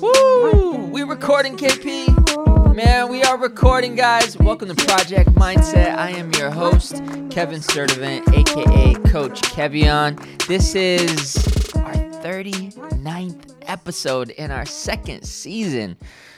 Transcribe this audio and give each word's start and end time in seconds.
Woo! 0.00 0.86
We 0.86 1.02
recording, 1.04 1.56
KP. 1.56 2.74
Man, 2.74 3.08
we 3.08 3.22
are 3.22 3.38
recording, 3.38 3.94
guys. 3.94 4.36
Welcome 4.38 4.74
to 4.74 4.86
Project 4.86 5.30
Mindset. 5.30 5.96
I 5.96 6.10
am 6.10 6.32
your 6.32 6.50
host, 6.50 6.96
Kevin 7.30 7.60
Sturdivant, 7.60 8.26
aka 8.34 8.94
Coach 9.10 9.40
Kevion. 9.42 10.18
This 10.48 10.74
is 10.74 11.36
our 11.76 11.94
39th 12.22 13.54
episode 13.62 14.30
in 14.30 14.50
our 14.50 14.66
second 14.66 15.24
season. 15.24 15.96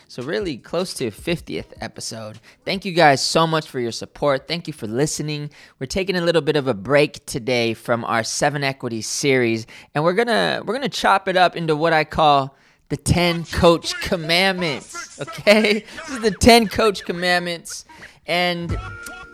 So, 0.09 0.23
really 0.23 0.59
close 0.59 0.93
to 0.95 1.11
50th 1.11 1.73
episode. 1.80 2.38
Thank 2.64 2.84
you 2.84 2.93
guys 2.93 3.20
so 3.23 3.46
much 3.46 3.68
for 3.68 3.80
your 3.80 3.93
support. 3.93 4.46
Thank 4.46 4.66
you 4.66 4.73
for 4.73 4.86
listening. 4.86 5.50
We're 5.80 5.86
taking 5.86 6.14
a 6.14 6.20
little 6.20 6.43
bit 6.43 6.57
of 6.57 6.68
a 6.68 6.75
break 6.75 7.25
today 7.27 7.75
from 7.75 8.04
our 8.04 8.23
7 8.23 8.62
equities 8.62 9.07
series, 9.07 9.66
and 9.95 10.04
we're 10.04 10.14
to 10.14 10.62
we're 10.64 10.79
to 10.79 10.88
chop 10.88 11.27
it 11.27 11.36
up 11.36 11.57
into 11.57 11.75
what 11.75 11.93
I 11.93 12.04
call 12.04 12.57
the 12.88 12.96
10 12.96 13.44
coach 13.44 13.98
commandments. 14.00 15.20
Okay? 15.20 15.84
This 15.96 16.10
is 16.10 16.20
the 16.20 16.30
10 16.30 16.68
coach 16.68 17.04
commandments. 17.04 17.84
And, 18.27 18.78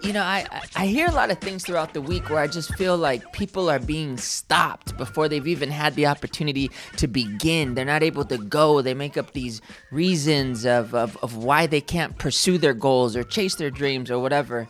you 0.02 0.12
know, 0.12 0.22
I, 0.22 0.46
I 0.76 0.86
hear 0.86 1.08
a 1.08 1.12
lot 1.12 1.30
of 1.30 1.38
things 1.38 1.64
throughout 1.64 1.94
the 1.94 2.00
week 2.00 2.28
where 2.30 2.38
I 2.38 2.46
just 2.46 2.74
feel 2.76 2.96
like 2.96 3.32
people 3.32 3.70
are 3.70 3.78
being 3.78 4.16
stopped 4.16 4.96
before 4.96 5.28
they've 5.28 5.46
even 5.46 5.70
had 5.70 5.94
the 5.94 6.06
opportunity 6.06 6.70
to 6.98 7.06
begin. 7.06 7.74
They're 7.74 7.84
not 7.84 8.02
able 8.02 8.24
to 8.26 8.38
go. 8.38 8.82
They 8.82 8.94
make 8.94 9.16
up 9.16 9.32
these 9.32 9.60
reasons 9.90 10.64
of, 10.66 10.94
of, 10.94 11.16
of 11.22 11.36
why 11.36 11.66
they 11.66 11.80
can't 11.80 12.18
pursue 12.18 12.58
their 12.58 12.74
goals 12.74 13.16
or 13.16 13.24
chase 13.24 13.56
their 13.56 13.70
dreams 13.70 14.10
or 14.10 14.18
whatever. 14.18 14.68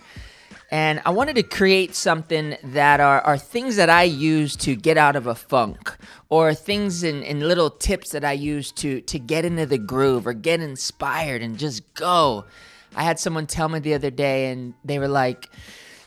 And 0.73 1.03
I 1.05 1.11
wanted 1.11 1.37
to 1.37 1.43
create 1.43 1.95
something 1.95 2.57
that 2.65 2.99
are, 2.99 3.21
are 3.21 3.37
things 3.37 3.77
that 3.77 3.91
I 3.91 4.05
use 4.05 4.57
to 4.57 4.75
get 4.75 4.97
out 4.97 5.17
of 5.17 5.27
a 5.27 5.35
funk, 5.35 5.95
or 6.31 6.55
things 6.55 7.03
and, 7.03 7.43
little 7.43 7.69
tips 7.69 8.13
that 8.13 8.25
I 8.25 8.33
use 8.33 8.73
to, 8.73 9.03
to 9.03 9.19
get 9.19 9.45
into 9.45 9.67
the 9.67 9.77
groove 9.77 10.27
or 10.27 10.33
get 10.33 10.61
inspired 10.61 11.43
and 11.43 11.59
just 11.59 11.93
go. 11.93 12.47
I 12.97 13.03
had 13.03 13.19
someone 13.19 13.47
tell 13.47 13.69
me 13.69 13.81
the 13.81 13.93
other 13.93 14.11
day, 14.11 14.51
and 14.51 14.73
they 14.83 14.99
were 14.99 15.09
like, 15.09 15.51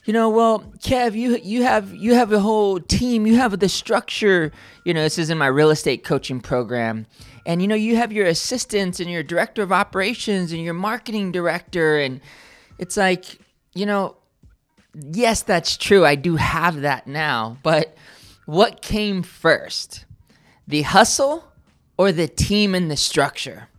you 0.03 0.13
know, 0.13 0.31
well, 0.31 0.61
Kev, 0.79 1.13
you 1.13 1.37
you 1.37 1.61
have 1.61 1.93
you 1.93 2.15
have 2.15 2.31
a 2.31 2.39
whole 2.39 2.79
team, 2.79 3.27
you 3.27 3.35
have 3.35 3.59
the 3.59 3.69
structure. 3.69 4.51
You 4.83 4.95
know, 4.95 5.03
this 5.03 5.19
is 5.19 5.29
in 5.29 5.37
my 5.37 5.47
real 5.47 5.69
estate 5.69 6.03
coaching 6.03 6.41
program, 6.41 7.05
and 7.45 7.61
you 7.61 7.67
know, 7.67 7.75
you 7.75 7.97
have 7.97 8.11
your 8.11 8.25
assistants 8.25 8.99
and 8.99 9.11
your 9.11 9.23
director 9.23 9.61
of 9.61 9.71
operations 9.71 10.51
and 10.51 10.61
your 10.61 10.75
marketing 10.75 11.31
director, 11.31 11.99
and 11.99 12.19
it's 12.77 12.97
like, 12.97 13.39
you 13.73 13.85
know, 13.85 14.15
yes, 15.11 15.41
that's 15.43 15.77
true. 15.77 16.05
I 16.05 16.15
do 16.15 16.35
have 16.35 16.81
that 16.81 17.07
now. 17.07 17.57
But 17.63 17.95
what 18.45 18.81
came 18.81 19.23
first? 19.23 20.05
The 20.67 20.83
hustle 20.83 21.51
or 21.97 22.11
the 22.11 22.27
team 22.27 22.75
and 22.75 22.89
the 22.89 22.97
structure? 22.97 23.69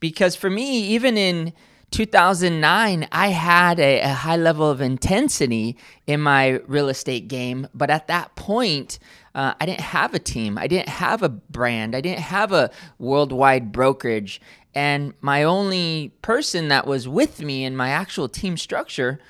Because 0.00 0.34
for 0.34 0.50
me, 0.50 0.82
even 0.88 1.16
in 1.16 1.52
2009, 1.92 3.06
I 3.12 3.28
had 3.28 3.78
a, 3.78 4.00
a, 4.00 4.08
high 4.08 4.36
level 4.36 4.68
of 4.68 4.80
intensity 4.80 5.76
in 6.06 6.20
my 6.20 6.60
real 6.66 6.88
estate 6.88 7.28
game. 7.28 7.68
But 7.74 7.90
at 7.90 8.08
that 8.08 8.34
point, 8.34 8.98
uh, 9.34 9.54
I 9.60 9.66
didn't 9.66 9.82
have 9.82 10.14
a 10.14 10.18
team. 10.18 10.56
I 10.56 10.66
didn't 10.66 10.88
have 10.88 11.22
a 11.22 11.28
brand. 11.28 11.94
I 11.94 12.00
didn't 12.00 12.20
have 12.20 12.52
a 12.52 12.70
worldwide 12.98 13.72
brokerage. 13.72 14.40
And 14.74 15.12
my 15.20 15.42
only 15.42 16.12
person 16.22 16.68
that 16.68 16.86
was 16.86 17.06
with 17.06 17.40
me 17.42 17.64
in 17.64 17.76
my 17.76 17.90
actual 17.90 18.28
team 18.28 18.56
structure 18.56 19.20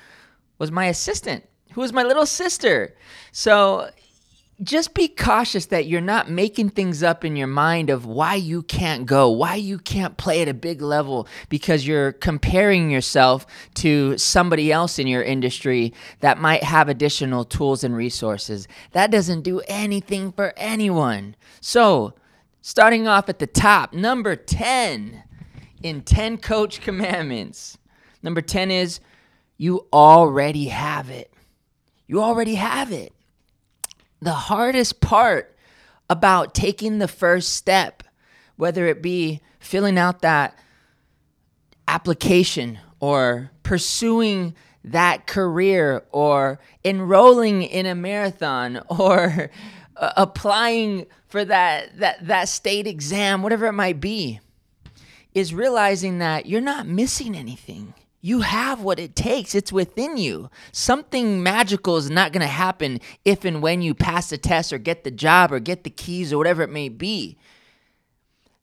was 0.63 0.71
my 0.71 0.85
assistant, 0.85 1.43
who 1.73 1.81
was 1.81 1.91
my 1.91 2.03
little 2.03 2.25
sister. 2.25 2.95
So 3.33 3.89
just 4.61 4.93
be 4.93 5.09
cautious 5.09 5.65
that 5.65 5.87
you're 5.87 5.99
not 5.99 6.29
making 6.29 6.69
things 6.69 7.03
up 7.03 7.25
in 7.25 7.35
your 7.35 7.47
mind 7.47 7.89
of 7.89 8.05
why 8.05 8.35
you 8.35 8.63
can't 8.63 9.05
go, 9.05 9.29
why 9.29 9.55
you 9.55 9.77
can't 9.77 10.15
play 10.15 10.41
at 10.41 10.47
a 10.47 10.53
big 10.53 10.81
level 10.81 11.27
because 11.49 11.85
you're 11.85 12.13
comparing 12.13 12.89
yourself 12.89 13.45
to 13.73 14.17
somebody 14.17 14.71
else 14.71 14.97
in 14.97 15.05
your 15.05 15.21
industry 15.21 15.93
that 16.21 16.37
might 16.37 16.63
have 16.63 16.87
additional 16.87 17.43
tools 17.43 17.83
and 17.83 17.93
resources. 17.93 18.65
That 18.93 19.11
doesn't 19.11 19.41
do 19.41 19.59
anything 19.67 20.31
for 20.31 20.53
anyone. 20.55 21.35
So, 21.59 22.13
starting 22.61 23.05
off 23.05 23.27
at 23.27 23.39
the 23.39 23.47
top, 23.47 23.91
number 23.91 24.37
10 24.37 25.23
in 25.81 26.03
10 26.03 26.37
coach 26.37 26.79
commandments. 26.79 27.77
Number 28.21 28.39
10 28.39 28.71
is 28.71 29.01
you 29.57 29.87
already 29.93 30.65
have 30.65 31.09
it. 31.09 31.33
You 32.07 32.21
already 32.21 32.55
have 32.55 32.91
it. 32.91 33.13
The 34.21 34.31
hardest 34.31 35.01
part 35.01 35.55
about 36.09 36.53
taking 36.53 36.99
the 36.99 37.07
first 37.07 37.53
step, 37.53 38.03
whether 38.55 38.85
it 38.87 39.01
be 39.01 39.41
filling 39.59 39.97
out 39.97 40.21
that 40.21 40.57
application 41.87 42.79
or 42.99 43.51
pursuing 43.63 44.55
that 44.83 45.27
career 45.27 46.03
or 46.11 46.59
enrolling 46.83 47.63
in 47.63 47.85
a 47.85 47.95
marathon 47.95 48.81
or 48.89 49.49
uh, 49.95 50.13
applying 50.17 51.05
for 51.27 51.43
that, 51.45 51.97
that, 51.99 52.27
that 52.27 52.49
state 52.49 52.87
exam, 52.87 53.41
whatever 53.41 53.65
it 53.67 53.73
might 53.73 53.99
be, 53.99 54.39
is 55.33 55.53
realizing 55.53 56.19
that 56.19 56.45
you're 56.45 56.61
not 56.61 56.85
missing 56.85 57.35
anything. 57.35 57.93
You 58.25 58.39
have 58.39 58.81
what 58.81 58.99
it 58.99 59.17
takes. 59.17 59.53
It's 59.53 59.73
within 59.73 60.15
you. 60.15 60.49
Something 60.71 61.43
magical 61.43 61.97
is 61.97 62.09
not 62.09 62.31
going 62.31 62.39
to 62.39 62.47
happen 62.47 63.01
if 63.25 63.43
and 63.43 63.61
when 63.61 63.81
you 63.81 63.93
pass 63.93 64.29
the 64.29 64.37
test 64.37 64.71
or 64.71 64.77
get 64.77 65.03
the 65.03 65.11
job 65.11 65.51
or 65.51 65.59
get 65.59 65.83
the 65.83 65.89
keys 65.89 66.31
or 66.31 66.37
whatever 66.37 66.63
it 66.63 66.69
may 66.69 66.87
be. 66.87 67.37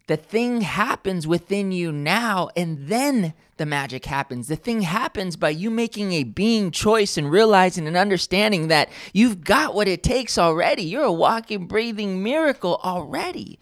The 0.07 0.17
thing 0.17 0.63
happens 0.63 1.27
within 1.27 1.73
you 1.73 1.93
now, 1.93 2.49
and 2.57 2.89
then 2.89 3.35
the 3.59 3.67
magic 3.67 4.07
happens. 4.07 4.49
The 4.49 4.57
thing 4.57 4.81
happens 4.81 5.37
by 5.37 5.51
you 5.51 5.71
making 5.71 6.15
a 6.15 6.25
being 6.25 6.71
choice 6.71 7.19
and 7.19 7.31
realizing 7.31 7.87
and 7.87 7.99
understanding 7.99 8.69
that 8.69 8.89
you've 9.13 9.45
got 9.45 9.75
what 9.75 9.89
it 9.89 10.03
takes 10.03 10.39
already. 10.39 10.85
You're 10.85 11.05
a 11.05 11.13
walking, 11.13 11.67
breathing 11.67 12.23
miracle 12.23 12.81
already. 12.83 13.59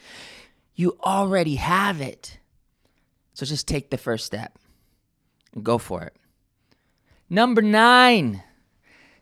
You 0.76 0.96
already 1.02 1.56
have 1.56 2.00
it. 2.00 2.38
So 3.34 3.44
just 3.44 3.66
take 3.66 3.90
the 3.90 3.98
first 3.98 4.24
step. 4.24 4.56
Go 5.58 5.78
for 5.78 6.02
it. 6.02 6.14
Number 7.30 7.62
nine. 7.62 8.42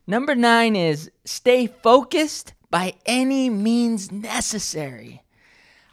Number 0.06 0.34
nine 0.34 0.76
is 0.76 1.10
stay 1.24 1.66
focused 1.66 2.54
by 2.70 2.94
any 3.04 3.50
means 3.50 4.12
necessary. 4.12 5.22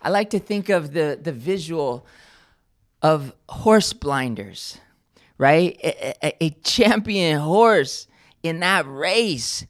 I 0.01 0.09
like 0.09 0.29
to 0.31 0.39
think 0.39 0.69
of 0.69 0.93
the, 0.93 1.17
the 1.21 1.31
visual 1.31 2.05
of 3.01 3.33
horse 3.49 3.93
blinders, 3.93 4.77
right? 5.37 5.77
A, 5.83 6.25
a, 6.25 6.43
a 6.45 6.49
champion 6.63 7.39
horse 7.39 8.07
in 8.43 8.59
that 8.59 8.85
race, 8.87 9.65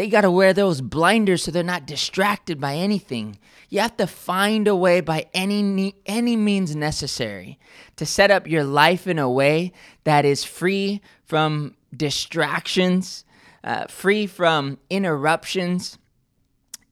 they, 0.00 0.08
got 0.08 0.22
to 0.22 0.30
wear 0.30 0.54
those 0.54 0.80
blinders 0.80 1.42
so 1.42 1.50
they're 1.50 1.62
not 1.62 1.86
distracted 1.86 2.58
by 2.58 2.74
anything. 2.74 3.38
You 3.68 3.80
have 3.80 3.96
to 3.98 4.06
find 4.06 4.66
a 4.66 4.74
way 4.74 5.02
by 5.02 5.26
any 5.34 5.94
any 6.06 6.36
means 6.36 6.74
necessary 6.74 7.58
to 7.96 8.06
set 8.06 8.30
up 8.30 8.46
your 8.46 8.64
life 8.64 9.06
in 9.06 9.18
a 9.18 9.30
way 9.30 9.72
that 10.04 10.24
is 10.24 10.42
free 10.42 11.02
from 11.26 11.76
distractions, 11.94 13.26
uh, 13.62 13.88
free 13.88 14.26
from 14.26 14.78
interruptions. 14.88 15.98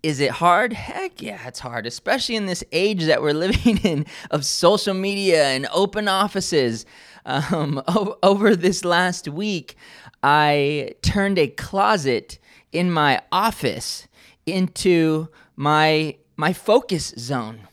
Is 0.02 0.20
it 0.20 0.32
hard? 0.32 0.74
Heck 0.74 1.22
yeah, 1.22 1.48
it's 1.48 1.60
hard, 1.60 1.86
especially 1.86 2.36
in 2.36 2.44
this 2.44 2.62
age 2.72 3.04
that 3.06 3.22
we're 3.22 3.32
living 3.46 3.78
in 3.78 4.04
of 4.30 4.44
social 4.44 4.94
media 4.94 5.46
and 5.46 5.66
open 5.72 6.08
offices. 6.08 6.84
Um, 7.24 7.82
over 8.22 8.54
this 8.54 8.84
last 8.84 9.28
week, 9.28 9.76
I 10.22 10.92
turned 11.02 11.38
a 11.38 11.48
closet 11.48 12.38
in 12.72 12.90
my 12.90 13.20
office 13.32 14.08
into 14.46 15.28
my 15.56 16.16
my 16.36 16.52
focus 16.52 17.14
zone. 17.18 17.68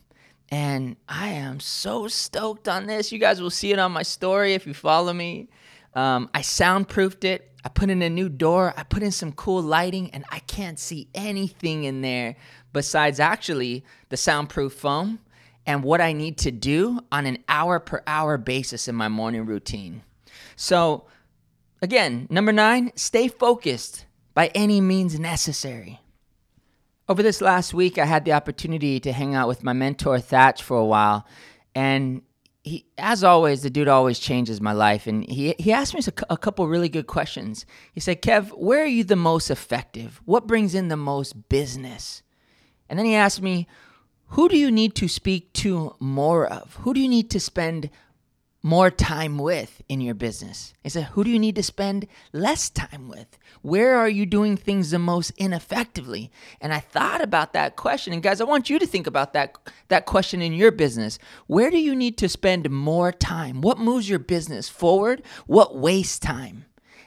And 0.49 0.95
I 1.07 1.29
am 1.29 1.59
so 1.59 2.07
stoked 2.07 2.67
on 2.67 2.87
this. 2.87 3.11
You 3.11 3.19
guys 3.19 3.41
will 3.41 3.49
see 3.49 3.71
it 3.71 3.79
on 3.79 3.91
my 3.91 4.03
story 4.03 4.53
if 4.53 4.65
you 4.65 4.73
follow 4.73 5.13
me. 5.13 5.49
Um, 5.93 6.29
I 6.33 6.41
soundproofed 6.41 7.23
it. 7.23 7.51
I 7.63 7.69
put 7.69 7.89
in 7.89 8.01
a 8.01 8.09
new 8.09 8.29
door. 8.29 8.73
I 8.77 8.83
put 8.83 9.01
in 9.01 9.11
some 9.11 9.31
cool 9.31 9.61
lighting, 9.61 10.11
and 10.11 10.23
I 10.29 10.39
can't 10.39 10.79
see 10.79 11.07
anything 11.15 11.83
in 11.83 12.01
there 12.01 12.35
besides 12.73 13.19
actually 13.19 13.83
the 14.09 14.17
soundproof 14.17 14.73
foam 14.73 15.19
and 15.65 15.83
what 15.83 16.01
I 16.01 16.13
need 16.13 16.37
to 16.39 16.51
do 16.51 16.99
on 17.11 17.25
an 17.25 17.39
hour 17.47 17.79
per 17.79 18.03
hour 18.05 18.37
basis 18.37 18.87
in 18.87 18.95
my 18.95 19.07
morning 19.07 19.45
routine. 19.45 20.03
So, 20.55 21.05
again, 21.81 22.27
number 22.29 22.51
nine, 22.51 22.91
stay 22.95 23.27
focused 23.27 24.04
by 24.35 24.51
any 24.53 24.79
means 24.81 25.19
necessary. 25.19 25.99
Over 27.09 27.23
this 27.23 27.41
last 27.41 27.73
week, 27.73 27.97
I 27.97 28.05
had 28.05 28.25
the 28.25 28.33
opportunity 28.33 28.99
to 28.99 29.11
hang 29.11 29.33
out 29.33 29.47
with 29.47 29.63
my 29.63 29.73
mentor, 29.73 30.19
Thatch, 30.19 30.61
for 30.61 30.77
a 30.77 30.85
while. 30.85 31.25
And 31.73 32.21
he, 32.63 32.85
as 32.97 33.23
always, 33.23 33.63
the 33.63 33.69
dude 33.69 33.87
always 33.87 34.19
changes 34.19 34.59
my 34.59 34.73
life. 34.73 35.07
And 35.07 35.23
he, 35.27 35.55
he 35.57 35.71
asked 35.71 35.93
me 35.93 36.01
a, 36.05 36.33
a 36.33 36.37
couple 36.37 36.67
really 36.67 36.89
good 36.89 37.07
questions. 37.07 37.65
He 37.93 37.99
said, 37.99 38.21
Kev, 38.21 38.49
where 38.57 38.83
are 38.83 38.87
you 38.87 39.03
the 39.03 39.15
most 39.15 39.49
effective? 39.49 40.19
What 40.25 40.47
brings 40.47 40.75
in 40.75 40.89
the 40.89 40.97
most 40.97 41.47
business? 41.47 42.21
And 42.89 42.99
then 42.99 43.05
he 43.05 43.15
asked 43.15 43.41
me, 43.41 43.67
who 44.29 44.49
do 44.49 44.57
you 44.57 44.71
need 44.71 44.95
to 44.95 45.07
speak 45.07 45.53
to 45.53 45.95
more 45.99 46.47
of? 46.47 46.75
Who 46.81 46.93
do 46.93 46.99
you 46.99 47.07
need 47.07 47.29
to 47.31 47.39
spend 47.39 47.89
more 48.65 48.89
time 48.89 49.37
with 49.37 49.83
in 49.87 50.01
your 50.01 50.15
business? 50.15 50.73
Is 50.83 50.93
said, 50.93 51.03
who 51.03 51.23
do 51.23 51.29
you 51.29 51.37
need 51.37 51.55
to 51.55 51.61
spend 51.61 52.07
less 52.33 52.67
time 52.67 53.07
with? 53.07 53.37
Where 53.61 53.95
are 53.95 54.09
you 54.09 54.25
doing 54.25 54.57
things 54.57 54.89
the 54.89 54.97
most 54.97 55.31
ineffectively? 55.37 56.31
And 56.59 56.73
I 56.73 56.79
thought 56.79 57.21
about 57.21 57.53
that 57.53 57.75
question. 57.75 58.11
And 58.11 58.23
guys, 58.23 58.41
I 58.41 58.45
want 58.45 58.67
you 58.67 58.79
to 58.79 58.87
think 58.87 59.05
about 59.05 59.33
that, 59.33 59.55
that 59.89 60.07
question 60.07 60.41
in 60.41 60.51
your 60.51 60.71
business. 60.71 61.19
Where 61.45 61.69
do 61.69 61.77
you 61.77 61.95
need 61.95 62.17
to 62.17 62.27
spend 62.27 62.67
more 62.71 63.11
time? 63.11 63.61
What 63.61 63.77
moves 63.77 64.09
your 64.09 64.17
business 64.17 64.67
forward? 64.67 65.21
What 65.45 65.77
wastes 65.77 66.17
time? 66.17 66.65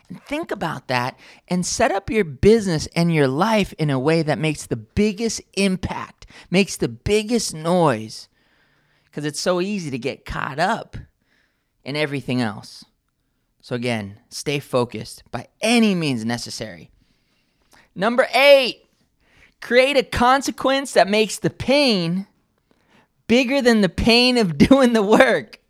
And 0.09 0.23
think 0.23 0.53
about 0.53 0.87
that 0.87 1.19
and 1.49 1.67
set 1.67 1.91
up 1.91 2.09
your 2.09 2.25
business 2.25 2.87
and 2.95 3.13
your 3.13 3.27
life 3.27 3.73
in 3.79 3.91
a 3.91 3.99
way 3.99 4.23
that 4.23 4.39
makes 4.39 4.65
the 4.65 4.77
biggest 4.77 5.41
impact, 5.55 6.25
makes 6.53 6.77
the 6.77 6.89
biggest 6.89 7.53
noise. 7.53 8.29
Because 9.07 9.25
it's 9.25 9.41
so 9.41 9.61
easy 9.61 9.91
to 9.91 9.99
get 9.99 10.25
caught 10.25 10.61
up 10.61 10.97
in 11.89 11.97
everything 11.97 12.43
else. 12.43 12.85
So, 13.63 13.75
again, 13.75 14.21
stay 14.29 14.59
focused 14.59 15.23
by 15.31 15.49
any 15.63 15.95
means 15.95 16.23
necessary. 16.23 16.91
Number 17.95 18.29
eight, 18.35 18.85
create 19.63 19.97
a 19.97 20.03
consequence 20.03 20.93
that 20.93 21.09
makes 21.09 21.39
the 21.39 21.49
pain 21.49 22.27
bigger 23.27 23.63
than 23.63 23.81
the 23.81 23.89
pain 23.89 24.37
of 24.37 24.59
doing 24.69 24.93
the 24.93 25.03
work. 25.03 25.61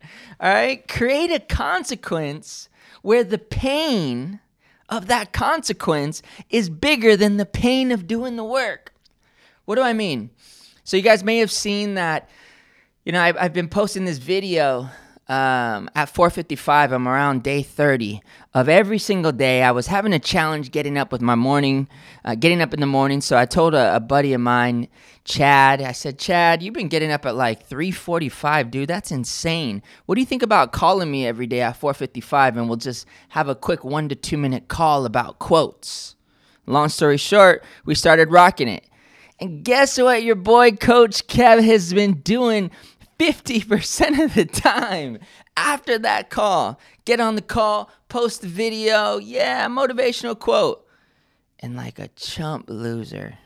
All 0.41 0.53
right? 0.53 0.85
Create 0.89 1.31
a 1.31 1.39
consequence 1.39 2.67
where 3.01 3.23
the 3.23 3.37
pain 3.37 4.41
of 4.89 5.07
that 5.07 5.31
consequence 5.31 6.21
is 6.49 6.69
bigger 6.69 7.15
than 7.15 7.37
the 7.37 7.45
pain 7.45 7.93
of 7.93 8.07
doing 8.07 8.35
the 8.35 8.43
work. 8.43 8.93
What 9.63 9.75
do 9.75 9.83
I 9.83 9.93
mean? 9.93 10.31
So, 10.83 10.97
you 10.97 11.03
guys 11.03 11.23
may 11.23 11.37
have 11.37 11.51
seen 11.51 11.93
that, 11.93 12.29
you 13.05 13.13
know, 13.13 13.21
I've, 13.21 13.37
I've 13.37 13.53
been 13.53 13.69
posting 13.69 14.03
this 14.03 14.17
video 14.17 14.89
um, 15.29 15.91
at 15.93 16.11
4:55. 16.11 16.91
I'm 16.91 17.07
around 17.07 17.43
day 17.43 17.61
30 17.61 18.21
of 18.55 18.67
every 18.67 18.97
single 18.97 19.31
day. 19.31 19.61
I 19.61 19.69
was 19.69 19.87
having 19.87 20.11
a 20.11 20.19
challenge 20.19 20.71
getting 20.71 20.97
up 20.97 21.11
with 21.11 21.21
my 21.21 21.35
morning, 21.35 21.87
uh, 22.25 22.33
getting 22.33 22.61
up 22.61 22.73
in 22.73 22.79
the 22.79 22.87
morning. 22.87 23.21
So 23.21 23.37
I 23.37 23.45
told 23.45 23.75
a, 23.75 23.95
a, 23.95 23.99
buddy 23.99 24.33
of 24.33 24.41
mine, 24.41 24.87
Chad. 25.25 25.81
I 25.81 25.91
said, 25.91 26.17
Chad, 26.17 26.63
you've 26.63 26.73
been 26.73 26.87
getting 26.87 27.11
up 27.11 27.27
at 27.27 27.35
like 27.35 27.69
3:45, 27.69 28.71
dude. 28.71 28.89
That's 28.89 29.11
insane. 29.11 29.83
What 30.07 30.15
do 30.15 30.21
you 30.21 30.27
think 30.27 30.41
about 30.41 30.71
calling 30.71 31.11
me 31.11 31.27
every 31.27 31.45
day 31.45 31.61
at 31.61 31.79
4:55, 31.79 32.57
and 32.57 32.67
we'll 32.67 32.77
just 32.77 33.05
have 33.29 33.47
a 33.47 33.55
quick 33.55 33.83
one 33.83 34.09
to 34.09 34.15
two 34.15 34.37
minute 34.37 34.67
call 34.67 35.05
about 35.05 35.37
quotes? 35.37 36.15
Long 36.65 36.89
story 36.89 37.17
short, 37.17 37.63
we 37.85 37.93
started 37.93 38.31
rocking 38.31 38.67
it. 38.67 38.83
And 39.39 39.63
guess 39.63 39.97
what 39.97 40.23
your 40.23 40.35
boy 40.35 40.71
Coach 40.71 41.25
Kev 41.27 41.63
has 41.63 41.93
been 41.93 42.15
doing 42.15 42.71
50% 43.19 44.23
of 44.23 44.33
the 44.33 44.45
time 44.45 45.19
after 45.57 45.99
that 45.99 46.29
call. 46.29 46.79
Get 47.05 47.19
on 47.19 47.35
the 47.35 47.41
call, 47.41 47.91
post 48.07 48.41
the 48.41 48.47
video, 48.47 49.17
yeah, 49.17 49.67
motivational 49.67 50.39
quote. 50.39 50.85
And 51.59 51.75
like 51.75 51.99
a 51.99 52.07
chump 52.09 52.69
loser, 52.69 53.37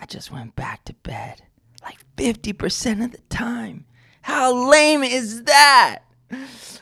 I 0.00 0.06
just 0.06 0.32
went 0.32 0.56
back 0.56 0.84
to 0.86 0.94
bed 0.94 1.42
like 1.82 1.98
50% 2.16 3.04
of 3.04 3.12
the 3.12 3.18
time. 3.28 3.86
How 4.22 4.52
lame 4.68 5.04
is 5.04 5.44
that? 5.44 6.00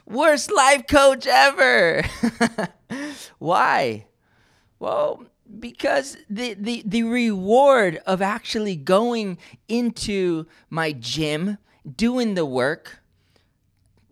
Worst 0.06 0.50
life 0.50 0.86
coach 0.86 1.26
ever. 1.26 2.02
Why? 3.38 4.06
Well, 4.78 5.26
because 5.58 6.16
the, 6.28 6.54
the 6.54 6.82
the 6.86 7.02
reward 7.02 8.00
of 8.06 8.22
actually 8.22 8.76
going 8.76 9.38
into 9.68 10.46
my 10.70 10.92
gym 10.92 11.58
doing 11.96 12.34
the 12.34 12.46
work 12.46 13.00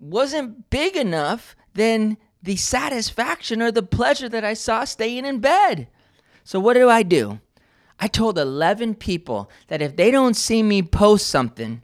wasn't 0.00 0.68
big 0.70 0.96
enough 0.96 1.56
than 1.74 2.16
the 2.42 2.56
satisfaction 2.56 3.62
or 3.62 3.70
the 3.70 3.82
pleasure 3.82 4.28
that 4.28 4.44
I 4.44 4.54
saw 4.54 4.84
staying 4.84 5.24
in 5.24 5.38
bed. 5.38 5.88
So, 6.44 6.58
what 6.58 6.74
do 6.74 6.90
I 6.90 7.02
do? 7.02 7.40
I 8.00 8.08
told 8.08 8.36
11 8.36 8.96
people 8.96 9.48
that 9.68 9.80
if 9.80 9.96
they 9.96 10.10
don't 10.10 10.34
see 10.34 10.62
me 10.62 10.82
post 10.82 11.28
something, 11.28 11.82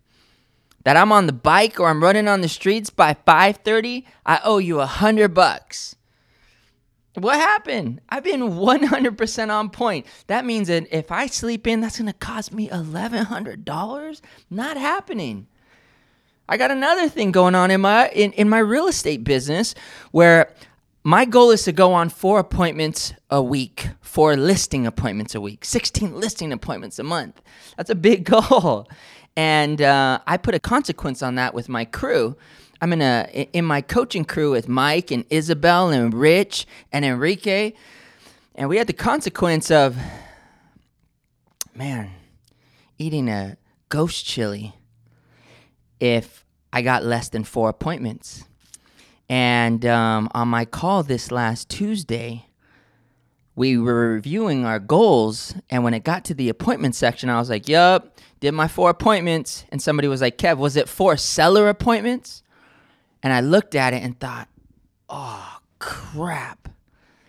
that 0.85 0.96
I'm 0.96 1.12
on 1.12 1.26
the 1.26 1.32
bike 1.32 1.79
or 1.79 1.88
I'm 1.88 2.02
running 2.02 2.26
on 2.29 2.41
the 2.41 2.49
streets 2.49 2.91
by 2.91 3.14
5:30, 3.14 4.05
I 4.26 4.41
owe 4.43 4.58
you 4.58 4.76
a 4.76 4.88
100 4.88 5.32
bucks. 5.32 5.94
What 7.14 7.37
happened? 7.37 8.00
I've 8.08 8.25
been 8.25 8.43
100% 8.43 9.50
on 9.50 9.70
point. 9.70 10.06
That 10.29 10.44
means 10.44 10.69
that 10.69 10.87
if 10.93 11.11
I 11.11 11.26
sleep 11.26 11.67
in, 11.67 11.81
that's 11.81 11.99
going 11.99 12.06
to 12.06 12.12
cost 12.12 12.52
me 12.52 12.69
$1100? 12.69 14.20
Not 14.50 14.76
happening. 14.76 15.49
I 16.50 16.56
got 16.56 16.70
another 16.70 17.10
thing 17.10 17.30
going 17.30 17.54
on 17.54 17.70
in 17.70 17.82
my 17.82 18.08
in, 18.08 18.32
in 18.32 18.48
my 18.48 18.58
real 18.58 18.88
estate 18.88 19.22
business 19.22 19.74
where 20.12 20.54
my 21.04 21.26
goal 21.26 21.50
is 21.50 21.62
to 21.64 21.72
go 21.72 21.92
on 21.92 22.08
four 22.08 22.38
appointments 22.38 23.12
a 23.30 23.42
week, 23.42 23.88
four 24.00 24.34
listing 24.36 24.86
appointments 24.86 25.34
a 25.34 25.40
week, 25.40 25.64
16 25.64 26.18
listing 26.18 26.52
appointments 26.52 26.98
a 26.98 27.02
month. 27.02 27.42
That's 27.76 27.90
a 27.90 27.94
big 27.94 28.24
goal. 28.30 28.88
And 29.36 29.82
uh, 29.82 30.20
I 30.26 30.38
put 30.38 30.54
a 30.54 30.58
consequence 30.58 31.22
on 31.22 31.34
that 31.34 31.52
with 31.52 31.68
my 31.68 31.84
crew. 31.84 32.36
I'm 32.80 32.92
in 32.94 33.02
a 33.02 33.48
in 33.52 33.64
my 33.66 33.82
coaching 33.82 34.24
crew 34.24 34.52
with 34.52 34.68
Mike 34.68 35.10
and 35.10 35.26
Isabel 35.28 35.90
and 35.90 36.14
Rich 36.14 36.66
and 36.92 37.04
Enrique, 37.04 37.72
and 38.54 38.68
we 38.68 38.78
had 38.78 38.86
the 38.86 38.92
consequence 38.92 39.70
of 39.70 39.98
man 41.74 42.10
eating 42.98 43.28
a 43.28 43.58
ghost 43.88 44.24
chili 44.24 44.77
if 46.00 46.44
I 46.72 46.82
got 46.82 47.04
less 47.04 47.28
than 47.28 47.44
four 47.44 47.68
appointments. 47.68 48.44
And 49.28 49.84
um, 49.84 50.28
on 50.32 50.48
my 50.48 50.64
call 50.64 51.02
this 51.02 51.30
last 51.30 51.68
Tuesday, 51.68 52.46
we 53.54 53.76
were 53.76 54.12
reviewing 54.12 54.64
our 54.64 54.78
goals. 54.78 55.54
And 55.68 55.84
when 55.84 55.92
it 55.94 56.04
got 56.04 56.24
to 56.26 56.34
the 56.34 56.48
appointment 56.48 56.94
section, 56.94 57.28
I 57.28 57.38
was 57.38 57.50
like, 57.50 57.68
Yup, 57.68 58.16
did 58.40 58.52
my 58.52 58.68
four 58.68 58.90
appointments. 58.90 59.64
And 59.70 59.82
somebody 59.82 60.08
was 60.08 60.20
like, 60.20 60.38
Kev, 60.38 60.58
was 60.58 60.76
it 60.76 60.88
four 60.88 61.16
seller 61.16 61.68
appointments? 61.68 62.42
And 63.22 63.32
I 63.32 63.40
looked 63.40 63.74
at 63.74 63.92
it 63.92 64.02
and 64.02 64.18
thought, 64.18 64.48
Oh, 65.08 65.58
crap. 65.78 66.68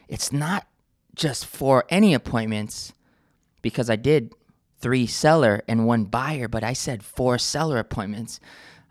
It's 0.08 0.32
not 0.32 0.68
just 1.16 1.46
for 1.46 1.86
any 1.90 2.14
appointments 2.14 2.94
because 3.62 3.90
I 3.90 3.96
did 3.96 4.34
three 4.80 5.08
seller 5.08 5.62
and 5.68 5.86
one 5.86 6.06
buyer, 6.06 6.48
but 6.48 6.64
I 6.64 6.74
said 6.74 7.04
four 7.04 7.38
seller 7.38 7.78
appointments. 7.78 8.40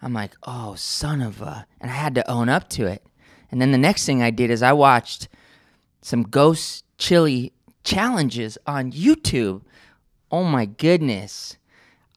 I'm 0.01 0.13
like, 0.13 0.35
oh, 0.45 0.75
son 0.77 1.21
of 1.21 1.41
a. 1.43 1.67
And 1.81 1.91
I 1.91 1.95
had 1.95 2.15
to 2.17 2.31
own 2.31 2.49
up 2.49 2.69
to 2.71 2.87
it. 2.87 3.05
And 3.51 3.61
then 3.61 3.73
the 3.73 3.79
next 3.79 4.05
thing 4.05 4.23
I 4.23 4.31
did 4.31 4.51
is 4.51 4.63
I 4.63 4.73
watched 4.73 5.29
some 6.03 6.23
ghost 6.23 6.85
chili 6.99 7.53
challenges 7.83 8.59
on 8.67 8.93
YouTube. 8.93 9.63
Oh 10.31 10.45
my 10.45 10.67
goodness. 10.67 11.57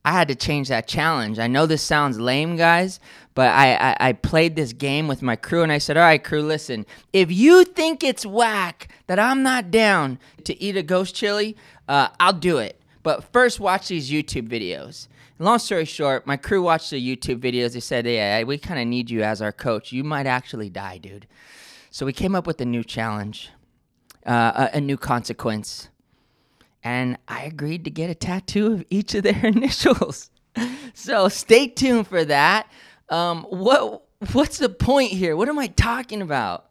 I 0.03 0.11
had 0.11 0.27
to 0.29 0.35
change 0.35 0.67
that 0.69 0.87
challenge. 0.87 1.37
I 1.37 1.47
know 1.47 1.65
this 1.65 1.83
sounds 1.83 2.19
lame, 2.19 2.55
guys, 2.55 2.99
but 3.35 3.49
I, 3.49 3.75
I, 3.75 3.97
I, 3.99 4.13
played 4.13 4.55
this 4.55 4.73
game 4.73 5.07
with 5.07 5.21
my 5.21 5.35
crew 5.35 5.61
and 5.61 5.71
I 5.71 5.77
said, 5.77 5.95
All 5.95 6.03
right, 6.03 6.23
crew, 6.23 6.41
listen, 6.41 6.87
if 7.13 7.31
you 7.31 7.63
think 7.63 8.03
it's 8.03 8.25
whack 8.25 8.87
that 9.05 9.19
I'm 9.19 9.43
not 9.43 9.69
down 9.69 10.17
to 10.45 10.59
eat 10.59 10.75
a 10.75 10.81
ghost 10.81 11.13
chili, 11.13 11.55
uh, 11.87 12.07
I'll 12.19 12.33
do 12.33 12.57
it. 12.57 12.80
But 13.03 13.31
first, 13.31 13.59
watch 13.59 13.87
these 13.87 14.11
YouTube 14.11 14.47
videos. 14.47 15.07
Long 15.39 15.59
story 15.59 15.85
short, 15.85 16.27
my 16.27 16.37
crew 16.37 16.61
watched 16.61 16.91
the 16.91 17.17
YouTube 17.17 17.39
videos. 17.39 17.73
They 17.73 17.79
said, 17.79 18.05
"Yeah, 18.05 18.43
we 18.43 18.57
kind 18.57 18.79
of 18.79 18.87
need 18.87 19.09
you 19.09 19.23
as 19.23 19.41
our 19.41 19.51
coach. 19.51 19.91
You 19.91 20.03
might 20.03 20.27
actually 20.27 20.69
die, 20.69 20.97
dude." 20.99 21.27
So 21.89 22.05
we 22.05 22.13
came 22.13 22.35
up 22.35 22.45
with 22.45 22.61
a 22.61 22.65
new 22.65 22.83
challenge, 22.83 23.49
uh, 24.25 24.69
a, 24.73 24.77
a 24.77 24.81
new 24.81 24.97
consequence, 24.97 25.89
and 26.83 27.17
I 27.27 27.43
agreed 27.43 27.83
to 27.85 27.89
get 27.89 28.09
a 28.09 28.15
tattoo 28.15 28.73
of 28.73 28.85
each 28.89 29.15
of 29.15 29.23
their 29.23 29.39
initials. 29.45 30.29
so 30.93 31.27
stay 31.27 31.67
tuned 31.67 32.07
for 32.07 32.23
that. 32.25 32.71
Um, 33.09 33.43
what 33.45 34.03
what's 34.31 34.59
the 34.59 34.69
point 34.69 35.11
here? 35.11 35.35
What 35.35 35.49
am 35.49 35.57
I 35.57 35.67
talking 35.67 36.21
about? 36.21 36.67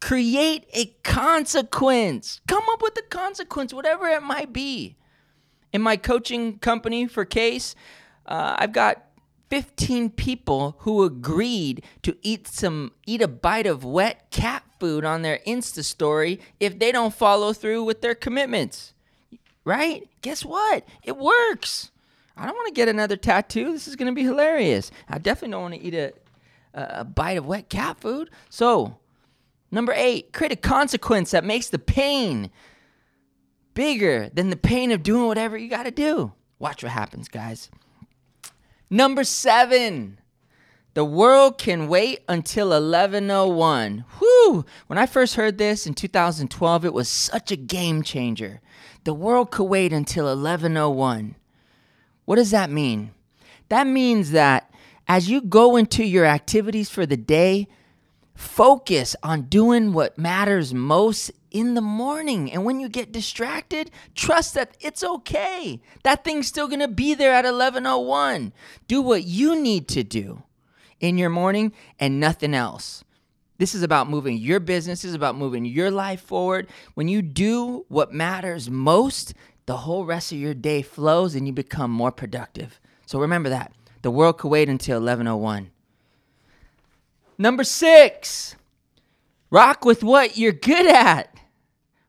Create 0.00 0.66
a 0.72 0.86
consequence. 1.02 2.40
Come 2.46 2.64
up 2.70 2.80
with 2.80 2.96
a 2.98 3.08
consequence, 3.10 3.74
whatever 3.74 4.08
it 4.08 4.22
might 4.22 4.52
be 4.52 4.96
in 5.74 5.82
my 5.82 5.96
coaching 5.96 6.58
company 6.60 7.06
for 7.06 7.24
Case, 7.24 7.74
uh, 8.26 8.54
I've 8.56 8.72
got 8.72 9.04
15 9.50 10.10
people 10.10 10.76
who 10.80 11.02
agreed 11.02 11.84
to 12.02 12.16
eat 12.22 12.46
some 12.46 12.92
eat 13.06 13.20
a 13.20 13.28
bite 13.28 13.66
of 13.66 13.84
wet 13.84 14.30
cat 14.30 14.62
food 14.78 15.04
on 15.04 15.22
their 15.22 15.40
Insta 15.46 15.84
story 15.84 16.40
if 16.60 16.78
they 16.78 16.92
don't 16.92 17.12
follow 17.12 17.52
through 17.52 17.82
with 17.82 18.00
their 18.00 18.14
commitments. 18.14 18.94
Right? 19.64 20.08
Guess 20.22 20.44
what? 20.44 20.86
It 21.02 21.16
works. 21.16 21.90
I 22.36 22.46
don't 22.46 22.54
want 22.54 22.68
to 22.68 22.74
get 22.74 22.88
another 22.88 23.16
tattoo. 23.16 23.72
This 23.72 23.88
is 23.88 23.96
going 23.96 24.10
to 24.10 24.14
be 24.14 24.22
hilarious. 24.22 24.90
I 25.08 25.18
definitely 25.18 25.52
don't 25.52 25.62
want 25.62 25.74
to 25.74 25.80
eat 25.80 25.94
a, 25.94 26.12
a 26.72 27.04
bite 27.04 27.36
of 27.36 27.46
wet 27.46 27.68
cat 27.68 27.98
food. 28.00 28.30
So, 28.48 28.98
number 29.70 29.92
eight, 29.96 30.32
create 30.32 30.52
a 30.52 30.56
consequence 30.56 31.32
that 31.32 31.44
makes 31.44 31.68
the 31.68 31.78
pain 31.78 32.50
bigger 33.74 34.30
than 34.32 34.50
the 34.50 34.56
pain 34.56 34.90
of 34.92 35.02
doing 35.02 35.26
whatever 35.26 35.56
you 35.56 35.68
got 35.68 35.84
to 35.84 35.90
do. 35.90 36.32
Watch 36.58 36.82
what 36.82 36.92
happens, 36.92 37.28
guys. 37.28 37.70
Number 38.88 39.24
seven, 39.24 40.18
the 40.94 41.04
world 41.04 41.58
can 41.58 41.88
wait 41.88 42.20
until 42.28 42.68
1101. 42.68 44.04
Whew! 44.18 44.64
When 44.86 44.98
I 44.98 45.06
first 45.06 45.34
heard 45.34 45.58
this 45.58 45.86
in 45.86 45.94
2012, 45.94 46.84
it 46.84 46.94
was 46.94 47.08
such 47.08 47.50
a 47.50 47.56
game 47.56 48.02
changer. 48.02 48.60
The 49.02 49.14
world 49.14 49.50
could 49.50 49.64
wait 49.64 49.92
until 49.92 50.26
1101. 50.26 51.34
What 52.24 52.36
does 52.36 52.52
that 52.52 52.70
mean? 52.70 53.10
That 53.68 53.86
means 53.86 54.30
that 54.30 54.70
as 55.08 55.28
you 55.28 55.42
go 55.42 55.76
into 55.76 56.04
your 56.04 56.24
activities 56.24 56.88
for 56.88 57.04
the 57.04 57.16
day, 57.16 57.66
focus 58.34 59.16
on 59.22 59.42
doing 59.42 59.92
what 59.92 60.16
matters 60.16 60.72
most 60.72 61.32
in 61.54 61.74
the 61.74 61.80
morning. 61.80 62.52
And 62.52 62.64
when 62.64 62.80
you 62.80 62.90
get 62.90 63.12
distracted, 63.12 63.90
trust 64.14 64.54
that 64.54 64.76
it's 64.80 65.02
okay. 65.02 65.80
That 66.02 66.24
thing's 66.24 66.48
still 66.48 66.66
going 66.68 66.80
to 66.80 66.88
be 66.88 67.14
there 67.14 67.32
at 67.32 67.44
1101. 67.44 68.52
Do 68.88 69.00
what 69.00 69.24
you 69.24 69.58
need 69.58 69.88
to 69.88 70.02
do 70.02 70.42
in 71.00 71.16
your 71.16 71.30
morning 71.30 71.72
and 71.98 72.20
nothing 72.20 72.54
else. 72.54 73.04
This 73.56 73.74
is 73.74 73.84
about 73.84 74.10
moving 74.10 74.36
your 74.36 74.58
business, 74.58 75.02
this 75.02 75.10
is 75.10 75.14
about 75.14 75.36
moving 75.36 75.64
your 75.64 75.90
life 75.90 76.20
forward. 76.20 76.68
When 76.94 77.06
you 77.06 77.22
do 77.22 77.86
what 77.88 78.12
matters 78.12 78.68
most, 78.68 79.32
the 79.66 79.78
whole 79.78 80.04
rest 80.04 80.32
of 80.32 80.38
your 80.38 80.54
day 80.54 80.82
flows 80.82 81.36
and 81.36 81.46
you 81.46 81.52
become 81.52 81.90
more 81.90 82.10
productive. 82.10 82.80
So 83.06 83.20
remember 83.20 83.48
that. 83.50 83.72
The 84.02 84.10
world 84.10 84.38
could 84.38 84.48
wait 84.48 84.68
until 84.68 84.98
1101. 84.98 85.70
Number 87.38 87.62
6. 87.62 88.56
Rock 89.50 89.84
with 89.84 90.02
what 90.02 90.36
you're 90.36 90.52
good 90.52 90.86
at. 90.86 91.33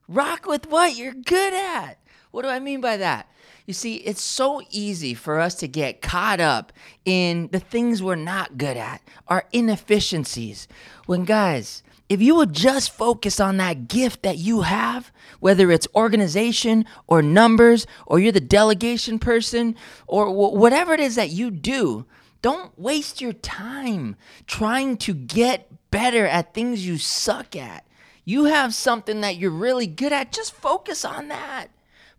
Rock 0.08 0.46
with 0.46 0.70
what 0.70 0.96
you're 0.96 1.14
good 1.14 1.54
at. 1.54 2.00
What 2.32 2.44
do 2.44 2.50
I 2.50 2.60
mean 2.60 2.82
by 2.82 2.98
that? 2.98 3.30
You 3.66 3.74
see, 3.74 3.96
it's 3.96 4.22
so 4.22 4.62
easy 4.70 5.14
for 5.14 5.40
us 5.40 5.56
to 5.56 5.68
get 5.68 6.02
caught 6.02 6.40
up 6.40 6.72
in 7.04 7.50
the 7.52 7.60
things 7.60 8.04
we're 8.04 8.16
not 8.16 8.58
good 8.58 8.78
at, 8.78 9.02
our 9.28 9.46
inefficiencies. 9.52 10.68
When, 11.08 11.26
guys, 11.26 11.82
if 12.08 12.22
you 12.22 12.36
would 12.36 12.54
just 12.54 12.92
focus 12.92 13.40
on 13.40 13.58
that 13.58 13.88
gift 13.88 14.22
that 14.22 14.38
you 14.38 14.62
have, 14.62 15.12
whether 15.40 15.72
it's 15.72 15.88
organization 15.96 16.86
or 17.08 17.24
numbers, 17.24 17.88
or 18.06 18.20
you're 18.20 18.32
the 18.32 18.40
delegation 18.40 19.18
person, 19.18 19.76
or 20.06 20.32
whatever 20.32 20.94
it 20.94 21.00
is 21.00 21.16
that 21.16 21.32
you 21.32 21.50
do, 21.50 22.06
don't 22.44 22.78
waste 22.78 23.22
your 23.22 23.34
time 23.34 24.16
trying 24.46 24.98
to 24.98 25.16
get 25.16 25.72
better 25.90 26.28
at 26.28 26.54
things 26.54 26.86
you 26.86 27.00
suck 27.00 27.56
at. 27.56 27.85
You 28.26 28.46
have 28.46 28.74
something 28.74 29.22
that 29.22 29.38
you're 29.38 29.52
really 29.52 29.86
good 29.86 30.12
at, 30.12 30.32
just 30.32 30.54
focus 30.54 31.06
on 31.06 31.28
that. 31.28 31.68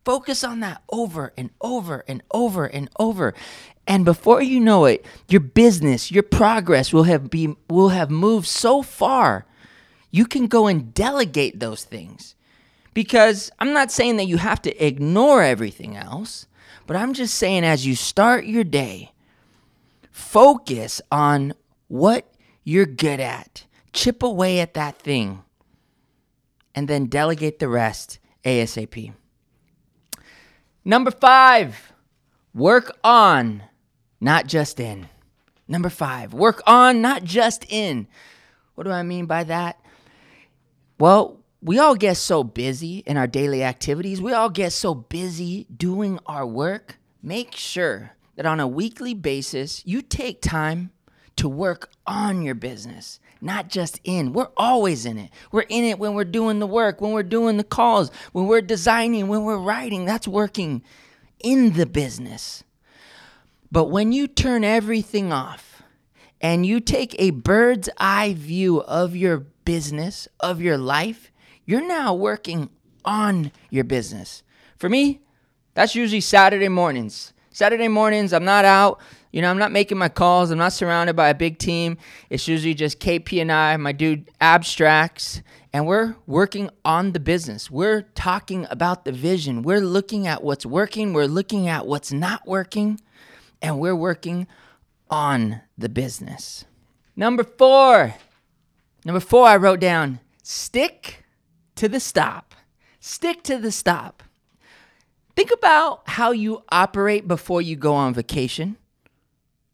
Focus 0.04 0.44
on 0.44 0.60
that 0.60 0.82
over 0.88 1.32
and 1.36 1.50
over 1.60 2.04
and 2.06 2.22
over 2.30 2.64
and 2.64 2.88
over. 2.96 3.34
And 3.88 4.04
before 4.04 4.40
you 4.40 4.60
know 4.60 4.84
it, 4.84 5.04
your 5.28 5.40
business, 5.40 6.12
your 6.12 6.22
progress 6.22 6.92
will 6.92 7.02
have 7.02 7.28
be 7.28 7.56
will 7.68 7.88
have 7.88 8.08
moved 8.08 8.46
so 8.46 8.82
far. 8.82 9.46
You 10.12 10.26
can 10.26 10.46
go 10.46 10.68
and 10.68 10.94
delegate 10.94 11.58
those 11.58 11.82
things. 11.82 12.36
Because 12.94 13.50
I'm 13.58 13.72
not 13.72 13.90
saying 13.90 14.16
that 14.16 14.28
you 14.28 14.38
have 14.38 14.62
to 14.62 14.84
ignore 14.84 15.42
everything 15.42 15.96
else, 15.96 16.46
but 16.86 16.96
I'm 16.96 17.12
just 17.12 17.34
saying 17.34 17.64
as 17.64 17.84
you 17.84 17.96
start 17.96 18.46
your 18.46 18.64
day, 18.64 19.12
focus 20.10 21.02
on 21.10 21.52
what 21.88 22.32
you're 22.62 22.86
good 22.86 23.20
at. 23.20 23.64
Chip 23.92 24.22
away 24.22 24.60
at 24.60 24.74
that 24.74 24.98
thing 24.98 25.42
and 26.76 26.86
then 26.86 27.06
delegate 27.06 27.58
the 27.58 27.68
rest 27.68 28.18
ASAP. 28.44 29.12
Number 30.84 31.10
five, 31.10 31.92
work 32.54 32.96
on, 33.02 33.64
not 34.20 34.46
just 34.46 34.78
in. 34.78 35.08
Number 35.66 35.88
five, 35.90 36.32
work 36.32 36.62
on, 36.66 37.00
not 37.02 37.24
just 37.24 37.64
in. 37.68 38.06
What 38.76 38.84
do 38.84 38.90
I 38.90 39.02
mean 39.02 39.26
by 39.26 39.42
that? 39.44 39.80
Well, 41.00 41.40
we 41.60 41.78
all 41.78 41.96
get 41.96 42.18
so 42.18 42.44
busy 42.44 42.98
in 42.98 43.16
our 43.16 43.26
daily 43.26 43.64
activities. 43.64 44.20
We 44.20 44.32
all 44.32 44.50
get 44.50 44.72
so 44.72 44.94
busy 44.94 45.66
doing 45.74 46.20
our 46.26 46.46
work. 46.46 46.98
Make 47.22 47.56
sure 47.56 48.12
that 48.36 48.46
on 48.46 48.60
a 48.60 48.68
weekly 48.68 49.14
basis, 49.14 49.84
you 49.84 50.02
take 50.02 50.40
time 50.40 50.90
to 51.36 51.48
work 51.48 51.90
on 52.06 52.42
your 52.42 52.54
business, 52.54 53.18
not 53.40 53.68
just 53.68 54.00
in. 54.04 54.32
We're 54.32 54.48
always 54.56 55.06
in 55.06 55.18
it. 55.18 55.30
We're 55.52 55.66
in 55.68 55.84
it 55.84 55.98
when 55.98 56.14
we're 56.14 56.24
doing 56.24 56.58
the 56.58 56.66
work, 56.66 57.00
when 57.00 57.12
we're 57.12 57.22
doing 57.22 57.56
the 57.56 57.64
calls, 57.64 58.10
when 58.32 58.46
we're 58.46 58.62
designing, 58.62 59.28
when 59.28 59.44
we're 59.44 59.58
writing. 59.58 60.04
That's 60.04 60.28
working 60.28 60.82
in 61.40 61.74
the 61.74 61.86
business. 61.86 62.64
But 63.70 63.84
when 63.86 64.12
you 64.12 64.26
turn 64.26 64.64
everything 64.64 65.32
off 65.32 65.82
and 66.40 66.64
you 66.64 66.80
take 66.80 67.14
a 67.18 67.30
bird's 67.30 67.88
eye 67.98 68.34
view 68.36 68.80
of 68.82 69.16
your 69.16 69.38
business, 69.64 70.28
of 70.40 70.60
your 70.60 70.78
life, 70.78 71.30
you're 71.64 71.86
now 71.86 72.14
working 72.14 72.70
on 73.04 73.52
your 73.70 73.84
business. 73.84 74.42
For 74.78 74.88
me, 74.88 75.20
that's 75.74 75.94
usually 75.94 76.20
Saturday 76.20 76.68
mornings. 76.68 77.32
Saturday 77.50 77.88
mornings, 77.88 78.32
I'm 78.32 78.44
not 78.44 78.64
out 78.64 79.00
you 79.36 79.42
know, 79.42 79.50
I'm 79.50 79.58
not 79.58 79.70
making 79.70 79.98
my 79.98 80.08
calls. 80.08 80.50
I'm 80.50 80.56
not 80.56 80.72
surrounded 80.72 81.14
by 81.14 81.28
a 81.28 81.34
big 81.34 81.58
team. 81.58 81.98
It's 82.30 82.48
usually 82.48 82.72
just 82.72 83.00
KP 83.00 83.38
and 83.42 83.52
I, 83.52 83.76
my 83.76 83.92
dude 83.92 84.30
Abstracts, 84.40 85.42
and 85.74 85.86
we're 85.86 86.16
working 86.26 86.70
on 86.86 87.12
the 87.12 87.20
business. 87.20 87.70
We're 87.70 88.00
talking 88.00 88.66
about 88.70 89.04
the 89.04 89.12
vision. 89.12 89.60
We're 89.60 89.82
looking 89.82 90.26
at 90.26 90.42
what's 90.42 90.64
working, 90.64 91.12
we're 91.12 91.26
looking 91.26 91.68
at 91.68 91.86
what's 91.86 92.14
not 92.14 92.48
working, 92.48 92.98
and 93.60 93.78
we're 93.78 93.94
working 93.94 94.46
on 95.10 95.60
the 95.76 95.90
business. 95.90 96.64
Number 97.14 97.44
four. 97.44 98.14
Number 99.04 99.20
four, 99.20 99.46
I 99.46 99.56
wrote 99.56 99.80
down 99.80 100.20
stick 100.42 101.26
to 101.74 101.90
the 101.90 102.00
stop. 102.00 102.54
Stick 103.00 103.42
to 103.42 103.58
the 103.58 103.70
stop. 103.70 104.22
Think 105.34 105.50
about 105.52 106.08
how 106.08 106.30
you 106.30 106.62
operate 106.70 107.28
before 107.28 107.60
you 107.60 107.76
go 107.76 107.92
on 107.92 108.14
vacation. 108.14 108.78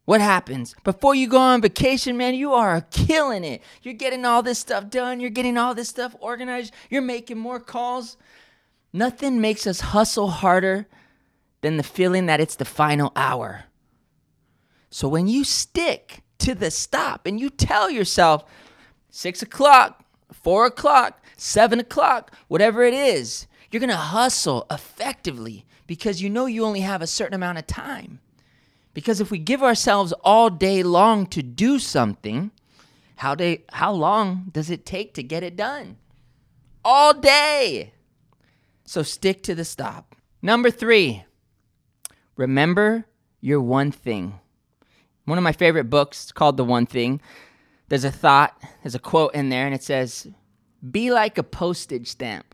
What 0.05 0.19
happens? 0.19 0.75
Before 0.83 1.15
you 1.15 1.27
go 1.27 1.37
on 1.37 1.61
vacation, 1.61 2.17
man, 2.17 2.35
you 2.35 2.53
are 2.53 2.81
killing 2.91 3.45
it. 3.45 3.61
You're 3.81 3.93
getting 3.93 4.25
all 4.25 4.43
this 4.43 4.59
stuff 4.59 4.89
done. 4.89 5.21
You're 5.21 5.29
getting 5.29 5.57
all 5.57 5.73
this 5.73 5.89
stuff 5.89 6.13
organized. 6.19 6.73
You're 6.89 7.01
making 7.01 7.37
more 7.37 7.59
calls. 7.59 8.17
Nothing 8.91 9.39
makes 9.39 9.65
us 9.65 9.79
hustle 9.79 10.29
harder 10.29 10.87
than 11.61 11.77
the 11.77 11.83
feeling 11.83 12.25
that 12.25 12.41
it's 12.41 12.55
the 12.55 12.65
final 12.65 13.13
hour. 13.15 13.65
So 14.89 15.07
when 15.07 15.27
you 15.27 15.45
stick 15.45 16.21
to 16.39 16.53
the 16.53 16.69
stop 16.69 17.25
and 17.25 17.39
you 17.39 17.49
tell 17.49 17.89
yourself, 17.89 18.43
six 19.09 19.41
o'clock, 19.41 20.03
four 20.33 20.65
o'clock, 20.65 21.23
seven 21.37 21.79
o'clock, 21.79 22.35
whatever 22.49 22.83
it 22.83 22.93
is, 22.93 23.47
you're 23.71 23.79
to 23.79 23.95
hustle 23.95 24.67
effectively 24.69 25.65
because 25.87 26.21
you 26.21 26.29
know 26.29 26.45
you 26.45 26.65
only 26.65 26.81
have 26.81 27.01
a 27.01 27.07
certain 27.07 27.33
amount 27.33 27.57
of 27.57 27.65
time. 27.65 28.19
Because 28.93 29.19
if 29.19 29.31
we 29.31 29.39
give 29.39 29.63
ourselves 29.63 30.13
all 30.23 30.49
day 30.49 30.83
long 30.83 31.25
to 31.27 31.41
do 31.41 31.79
something, 31.79 32.51
how 33.17 33.35
day 33.35 33.63
how 33.71 33.91
long 33.91 34.49
does 34.51 34.69
it 34.69 34.85
take 34.85 35.13
to 35.15 35.23
get 35.23 35.43
it 35.43 35.55
done? 35.55 35.97
All 36.85 37.13
day. 37.13 37.93
So 38.85 39.01
stick 39.01 39.41
to 39.43 39.55
the 39.55 39.65
stop. 39.65 40.15
Number 40.41 40.69
3. 40.69 41.23
Remember 42.35 43.05
your 43.39 43.61
one 43.61 43.91
thing. 43.91 44.39
One 45.25 45.37
of 45.37 45.43
my 45.43 45.53
favorite 45.53 45.89
books 45.89 46.31
called 46.31 46.57
The 46.57 46.65
One 46.65 46.85
Thing. 46.85 47.21
There's 47.87 48.03
a 48.03 48.11
thought, 48.11 48.61
there's 48.81 48.95
a 48.95 48.99
quote 48.99 49.33
in 49.33 49.49
there 49.49 49.65
and 49.65 49.73
it 49.73 49.83
says, 49.83 50.27
"Be 50.91 51.11
like 51.11 51.37
a 51.37 51.43
postage 51.43 52.07
stamp. 52.07 52.53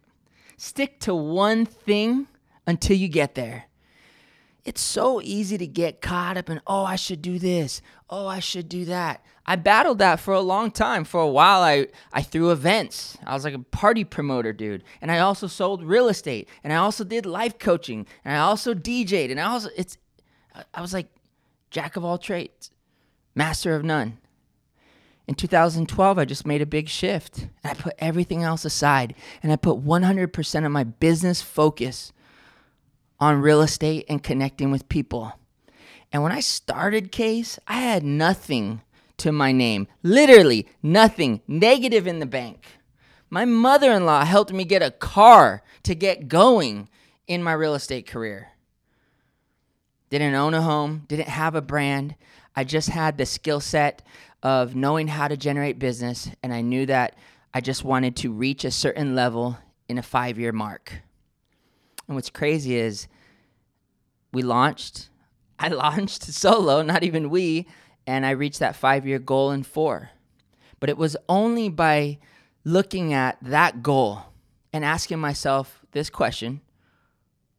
Stick 0.57 0.99
to 1.01 1.15
one 1.15 1.65
thing 1.65 2.27
until 2.67 2.95
you 2.95 3.07
get 3.07 3.35
there." 3.35 3.68
It's 4.65 4.81
so 4.81 5.21
easy 5.21 5.57
to 5.57 5.67
get 5.67 6.01
caught 6.01 6.37
up 6.37 6.49
in, 6.49 6.61
oh, 6.67 6.83
I 6.83 6.95
should 6.95 7.21
do 7.21 7.39
this. 7.39 7.81
Oh, 8.09 8.27
I 8.27 8.39
should 8.39 8.67
do 8.67 8.85
that. 8.85 9.23
I 9.45 9.55
battled 9.55 9.97
that 9.99 10.19
for 10.19 10.33
a 10.33 10.41
long 10.41 10.69
time. 10.69 11.03
For 11.03 11.21
a 11.21 11.27
while, 11.27 11.61
I, 11.61 11.87
I 12.13 12.21
threw 12.21 12.51
events. 12.51 13.17
I 13.25 13.33
was 13.33 13.43
like 13.43 13.53
a 13.53 13.59
party 13.59 14.03
promoter, 14.03 14.53
dude. 14.53 14.83
And 15.01 15.11
I 15.11 15.19
also 15.19 15.47
sold 15.47 15.83
real 15.83 16.07
estate. 16.07 16.47
And 16.63 16.73
I 16.73 16.75
also 16.75 17.03
did 17.03 17.25
life 17.25 17.57
coaching. 17.57 18.05
And 18.23 18.35
I 18.35 18.39
also 18.39 18.73
DJ'd. 18.73 19.31
And 19.31 19.39
I 19.39 19.45
also, 19.45 19.69
it's, 19.75 19.97
I 20.73 20.81
was 20.81 20.93
like 20.93 21.07
jack 21.71 21.95
of 21.95 22.03
all 22.03 22.17
trades, 22.17 22.71
master 23.33 23.75
of 23.75 23.83
none. 23.83 24.19
In 25.27 25.35
2012, 25.35 26.17
I 26.17 26.25
just 26.25 26.45
made 26.45 26.61
a 26.61 26.65
big 26.65 26.89
shift. 26.89 27.47
And 27.63 27.71
I 27.71 27.73
put 27.73 27.93
everything 27.97 28.43
else 28.43 28.65
aside. 28.65 29.15
And 29.41 29.51
I 29.51 29.55
put 29.55 29.83
100% 29.83 30.65
of 30.65 30.71
my 30.71 30.83
business 30.83 31.41
focus 31.41 32.11
on 33.19 33.41
real 33.41 33.61
estate 33.61 34.05
and 34.09 34.23
connecting 34.23 34.71
with 34.71 34.89
people. 34.89 35.33
And 36.11 36.23
when 36.23 36.31
I 36.31 36.39
started 36.39 37.11
Case, 37.11 37.59
I 37.67 37.81
had 37.81 38.03
nothing 38.03 38.81
to 39.17 39.31
my 39.31 39.51
name. 39.51 39.87
Literally 40.01 40.67
nothing 40.81 41.41
negative 41.47 42.07
in 42.07 42.19
the 42.19 42.25
bank. 42.25 42.65
My 43.29 43.45
mother 43.45 43.91
in 43.91 44.05
law 44.05 44.25
helped 44.25 44.51
me 44.51 44.63
get 44.63 44.81
a 44.81 44.91
car 44.91 45.61
to 45.83 45.93
get 45.93 46.27
going 46.27 46.89
in 47.27 47.43
my 47.43 47.53
real 47.53 47.75
estate 47.75 48.07
career. 48.07 48.49
didn't 50.09 50.33
own 50.33 50.55
a 50.55 50.61
home, 50.63 51.03
didn't 51.07 51.27
have 51.27 51.53
a 51.53 51.61
brand. 51.61 52.15
I 52.55 52.63
just 52.63 52.89
had 52.89 53.17
the 53.17 53.27
skill 53.27 53.59
set 53.59 54.01
of 54.41 54.75
knowing 54.75 55.07
how 55.09 55.27
to 55.27 55.37
generate 55.37 55.77
business, 55.77 56.29
and 56.41 56.53
I 56.53 56.61
knew 56.61 56.87
that 56.87 57.15
I 57.53 57.61
just 57.61 57.83
wanted 57.83 58.15
to 58.17 58.31
reach 58.31 58.63
a 58.63 58.71
certain 58.71 59.15
level 59.15 59.57
in 59.87 59.97
a 59.97 60.03
five 60.03 60.39
year 60.39 60.51
mark. 60.51 61.01
And 62.09 62.15
what's 62.15 62.31
crazy 62.31 62.75
is 62.75 63.07
we 64.33 64.41
launched, 64.41 65.09
I 65.59 65.69
launched 65.69 66.23
solo, 66.23 66.81
not 66.81 67.03
even 67.03 67.29
we, 67.29 67.67
and 68.07 68.25
I 68.25 68.31
reached 68.31 68.59
that 68.59 68.75
five 68.75 69.05
year 69.05 69.19
goal 69.19 69.51
in 69.51 69.63
four. 69.63 70.09
But 70.79 70.89
it 70.89 70.97
was 70.97 71.15
only 71.29 71.69
by 71.69 72.17
looking 72.65 73.13
at 73.13 73.37
that 73.41 73.83
goal 73.83 74.23
and 74.73 74.83
asking 74.83 75.19
myself 75.19 75.85
this 75.91 76.09
question 76.09 76.61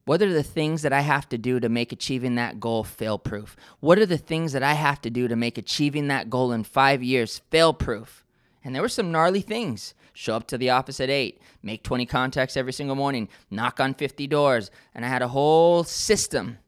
what 0.06 0.22
are 0.22 0.32
the 0.32 0.42
things 0.42 0.82
that 0.82 0.92
I 0.92 1.02
have 1.02 1.28
to 1.28 1.38
do 1.38 1.60
to 1.60 1.68
make 1.68 1.92
achieving 1.92 2.34
that 2.34 2.58
goal 2.58 2.82
fail 2.82 3.16
proof? 3.16 3.54
What 3.78 3.98
are 4.00 4.06
the 4.06 4.18
things 4.18 4.52
that 4.54 4.62
I 4.62 4.72
have 4.72 5.00
to 5.02 5.10
do 5.10 5.28
to 5.28 5.36
make 5.36 5.56
achieving 5.56 6.08
that 6.08 6.28
goal 6.28 6.50
in 6.50 6.64
five 6.64 7.00
years 7.00 7.42
fail 7.50 7.72
proof? 7.72 8.24
And 8.64 8.74
there 8.74 8.82
were 8.82 8.88
some 8.88 9.10
gnarly 9.10 9.40
things. 9.40 9.94
Show 10.12 10.36
up 10.36 10.46
to 10.48 10.58
the 10.58 10.70
office 10.70 11.00
at 11.00 11.08
8, 11.08 11.40
make 11.62 11.82
20 11.82 12.04
contacts 12.06 12.56
every 12.56 12.72
single 12.72 12.96
morning, 12.96 13.28
knock 13.50 13.80
on 13.80 13.94
50 13.94 14.26
doors. 14.26 14.70
And 14.94 15.04
I 15.04 15.08
had 15.08 15.22
a 15.22 15.28
whole 15.28 15.84
system. 15.84 16.58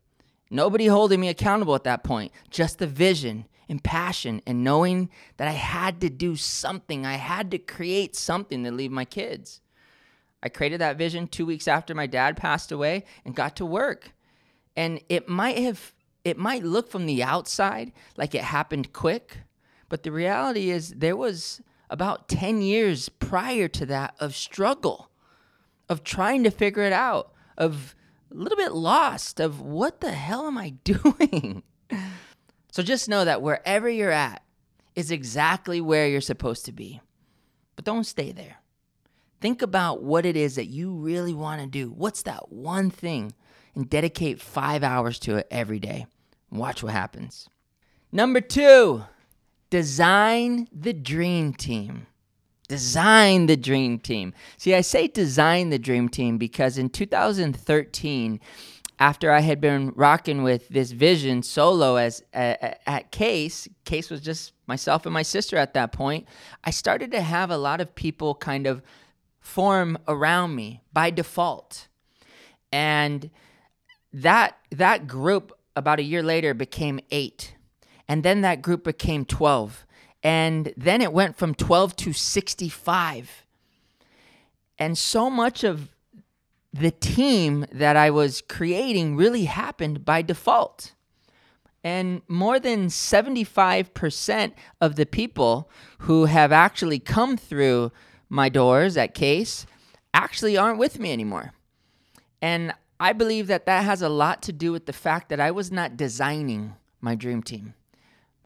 Nobody 0.50 0.86
holding 0.86 1.20
me 1.20 1.28
accountable 1.28 1.74
at 1.74 1.84
that 1.84 2.04
point, 2.04 2.32
just 2.50 2.78
the 2.78 2.86
vision 2.86 3.46
and 3.68 3.82
passion 3.82 4.42
and 4.46 4.62
knowing 4.62 5.10
that 5.38 5.48
I 5.48 5.52
had 5.52 6.00
to 6.02 6.10
do 6.10 6.36
something. 6.36 7.06
I 7.06 7.14
had 7.14 7.50
to 7.50 7.58
create 7.58 8.14
something 8.14 8.62
to 8.64 8.70
leave 8.70 8.90
my 8.90 9.04
kids. 9.04 9.60
I 10.42 10.48
created 10.48 10.80
that 10.80 10.98
vision 10.98 11.26
two 11.26 11.46
weeks 11.46 11.68
after 11.68 11.94
my 11.94 12.06
dad 12.06 12.36
passed 12.36 12.72
away 12.72 13.04
and 13.24 13.34
got 13.34 13.56
to 13.56 13.66
work. 13.66 14.12
And 14.76 15.00
it 15.08 15.28
might 15.28 15.58
have, 15.58 15.94
it 16.24 16.36
might 16.36 16.64
look 16.64 16.90
from 16.90 17.06
the 17.06 17.22
outside 17.22 17.92
like 18.16 18.34
it 18.34 18.42
happened 18.42 18.92
quick, 18.92 19.38
but 19.88 20.02
the 20.02 20.12
reality 20.12 20.70
is 20.70 20.90
there 20.90 21.16
was 21.16 21.60
about 21.92 22.26
10 22.26 22.62
years 22.62 23.10
prior 23.10 23.68
to 23.68 23.84
that 23.86 24.14
of 24.18 24.34
struggle, 24.34 25.10
of 25.90 26.02
trying 26.02 26.42
to 26.42 26.50
figure 26.50 26.82
it 26.82 26.92
out, 26.92 27.32
of 27.58 27.94
a 28.30 28.34
little 28.34 28.56
bit 28.56 28.72
lost, 28.72 29.38
of 29.38 29.60
what 29.60 30.00
the 30.00 30.12
hell 30.12 30.46
am 30.46 30.56
I 30.56 30.70
doing? 30.84 31.62
so 32.72 32.82
just 32.82 33.10
know 33.10 33.26
that 33.26 33.42
wherever 33.42 33.90
you're 33.90 34.10
at 34.10 34.42
is 34.96 35.10
exactly 35.10 35.80
where 35.82 36.08
you're 36.08 36.22
supposed 36.22 36.64
to 36.64 36.72
be. 36.72 37.02
But 37.76 37.84
don't 37.84 38.04
stay 38.04 38.32
there. 38.32 38.56
Think 39.42 39.60
about 39.60 40.02
what 40.02 40.24
it 40.24 40.36
is 40.36 40.56
that 40.56 40.66
you 40.66 40.92
really 40.94 41.34
want 41.34 41.60
to 41.60 41.66
do. 41.66 41.90
What's 41.90 42.22
that 42.22 42.50
one 42.50 42.90
thing? 42.90 43.34
And 43.74 43.88
dedicate 43.88 44.40
five 44.40 44.82
hours 44.82 45.18
to 45.20 45.36
it 45.36 45.48
every 45.50 45.78
day. 45.78 46.06
Watch 46.50 46.82
what 46.82 46.92
happens. 46.92 47.48
Number 48.10 48.40
two, 48.40 49.04
design 49.72 50.68
the 50.70 50.92
dream 50.92 51.54
team. 51.54 52.06
Design 52.68 53.46
the 53.46 53.56
dream 53.56 53.98
team. 53.98 54.34
See, 54.58 54.74
I 54.74 54.82
say 54.82 55.08
design 55.08 55.70
the 55.70 55.78
dream 55.78 56.10
team 56.10 56.36
because 56.36 56.76
in 56.76 56.90
2013, 56.90 58.38
after 58.98 59.32
I 59.32 59.40
had 59.40 59.62
been 59.62 59.94
rocking 59.96 60.42
with 60.42 60.68
this 60.68 60.92
vision 60.92 61.42
solo 61.42 61.96
as 61.96 62.22
uh, 62.34 62.74
at 62.86 63.12
Case, 63.12 63.66
Case 63.86 64.10
was 64.10 64.20
just 64.20 64.52
myself 64.66 65.06
and 65.06 65.14
my 65.14 65.22
sister 65.22 65.56
at 65.56 65.72
that 65.72 65.90
point. 65.90 66.28
I 66.62 66.70
started 66.70 67.10
to 67.12 67.22
have 67.22 67.50
a 67.50 67.56
lot 67.56 67.80
of 67.80 67.94
people 67.94 68.34
kind 68.34 68.66
of 68.66 68.82
form 69.40 69.96
around 70.06 70.54
me 70.54 70.82
by 70.92 71.08
default. 71.08 71.88
And 72.70 73.30
that 74.12 74.58
that 74.70 75.06
group 75.06 75.50
about 75.74 75.98
a 75.98 76.02
year 76.02 76.22
later 76.22 76.52
became 76.52 77.00
8. 77.10 77.54
And 78.12 78.22
then 78.22 78.42
that 78.42 78.60
group 78.60 78.84
became 78.84 79.24
12. 79.24 79.86
And 80.22 80.74
then 80.76 81.00
it 81.00 81.14
went 81.14 81.34
from 81.34 81.54
12 81.54 81.96
to 81.96 82.12
65. 82.12 83.46
And 84.78 84.98
so 84.98 85.30
much 85.30 85.64
of 85.64 85.88
the 86.74 86.90
team 86.90 87.64
that 87.72 87.96
I 87.96 88.10
was 88.10 88.42
creating 88.42 89.16
really 89.16 89.46
happened 89.46 90.04
by 90.04 90.20
default. 90.20 90.92
And 91.82 92.20
more 92.28 92.60
than 92.60 92.88
75% 92.88 94.52
of 94.78 94.96
the 94.96 95.06
people 95.06 95.70
who 96.00 96.26
have 96.26 96.52
actually 96.52 96.98
come 96.98 97.38
through 97.38 97.92
my 98.28 98.50
doors 98.50 98.98
at 98.98 99.14
Case 99.14 99.64
actually 100.12 100.58
aren't 100.58 100.78
with 100.78 100.98
me 100.98 101.14
anymore. 101.14 101.54
And 102.42 102.74
I 103.00 103.14
believe 103.14 103.46
that 103.46 103.64
that 103.64 103.86
has 103.86 104.02
a 104.02 104.10
lot 104.10 104.42
to 104.42 104.52
do 104.52 104.70
with 104.70 104.84
the 104.84 104.92
fact 104.92 105.30
that 105.30 105.40
I 105.40 105.50
was 105.50 105.72
not 105.72 105.96
designing 105.96 106.74
my 107.00 107.14
dream 107.14 107.42
team. 107.42 107.72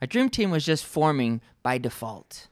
My 0.01 0.07
dream 0.07 0.29
team 0.29 0.51
was 0.51 0.65
just 0.65 0.85
forming 0.85 1.41
by 1.63 1.79
default. 1.79 2.49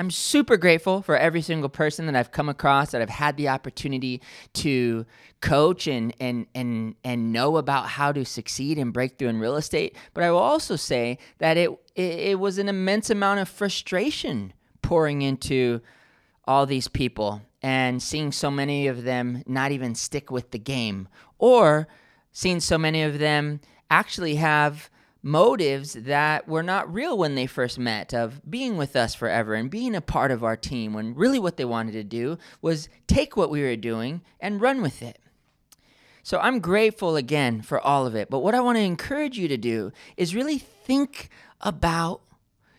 I'm 0.00 0.10
super 0.10 0.56
grateful 0.56 1.02
for 1.02 1.14
every 1.14 1.42
single 1.42 1.68
person 1.68 2.06
that 2.06 2.16
I've 2.16 2.32
come 2.32 2.48
across 2.48 2.92
that 2.92 3.02
I've 3.02 3.10
had 3.10 3.36
the 3.36 3.48
opportunity 3.48 4.22
to 4.54 5.04
coach 5.42 5.86
and 5.86 6.14
and 6.18 6.46
and 6.54 6.94
and 7.04 7.34
know 7.34 7.58
about 7.58 7.86
how 7.86 8.10
to 8.10 8.24
succeed 8.24 8.78
and 8.78 8.94
break 8.94 9.18
through 9.18 9.28
in 9.28 9.40
real 9.40 9.56
estate. 9.56 9.94
But 10.14 10.24
I 10.24 10.30
will 10.30 10.38
also 10.38 10.74
say 10.76 11.18
that 11.36 11.58
it 11.58 11.68
it, 11.94 12.18
it 12.30 12.40
was 12.40 12.56
an 12.56 12.70
immense 12.70 13.10
amount 13.10 13.40
of 13.40 13.48
frustration 13.50 14.54
pouring 14.80 15.20
into 15.20 15.82
all 16.46 16.64
these 16.64 16.88
people 16.88 17.42
and 17.62 18.02
seeing 18.02 18.32
so 18.32 18.50
many 18.50 18.86
of 18.86 19.04
them 19.04 19.42
not 19.46 19.70
even 19.70 19.94
stick 19.94 20.30
with 20.30 20.50
the 20.50 20.58
game, 20.58 21.08
or 21.38 21.88
seeing 22.32 22.60
so 22.60 22.78
many 22.78 23.02
of 23.02 23.18
them 23.18 23.60
actually 23.90 24.36
have 24.36 24.88
motives 25.22 25.92
that 25.92 26.48
were 26.48 26.62
not 26.62 26.92
real 26.92 27.16
when 27.16 27.34
they 27.34 27.46
first 27.46 27.78
met 27.78 28.14
of 28.14 28.40
being 28.50 28.76
with 28.76 28.96
us 28.96 29.14
forever 29.14 29.54
and 29.54 29.70
being 29.70 29.94
a 29.94 30.00
part 30.00 30.30
of 30.30 30.42
our 30.42 30.56
team 30.56 30.94
when 30.94 31.14
really 31.14 31.38
what 31.38 31.56
they 31.56 31.64
wanted 31.64 31.92
to 31.92 32.04
do 32.04 32.38
was 32.62 32.88
take 33.06 33.36
what 33.36 33.50
we 33.50 33.62
were 33.62 33.76
doing 33.76 34.22
and 34.40 34.60
run 34.60 34.80
with 34.80 35.02
it. 35.02 35.18
So 36.22 36.38
I'm 36.38 36.60
grateful 36.60 37.16
again 37.16 37.62
for 37.62 37.80
all 37.80 38.06
of 38.06 38.14
it. 38.14 38.30
But 38.30 38.40
what 38.40 38.54
I 38.54 38.60
want 38.60 38.76
to 38.76 38.82
encourage 38.82 39.38
you 39.38 39.48
to 39.48 39.56
do 39.56 39.92
is 40.16 40.34
really 40.34 40.58
think 40.58 41.28
about 41.60 42.22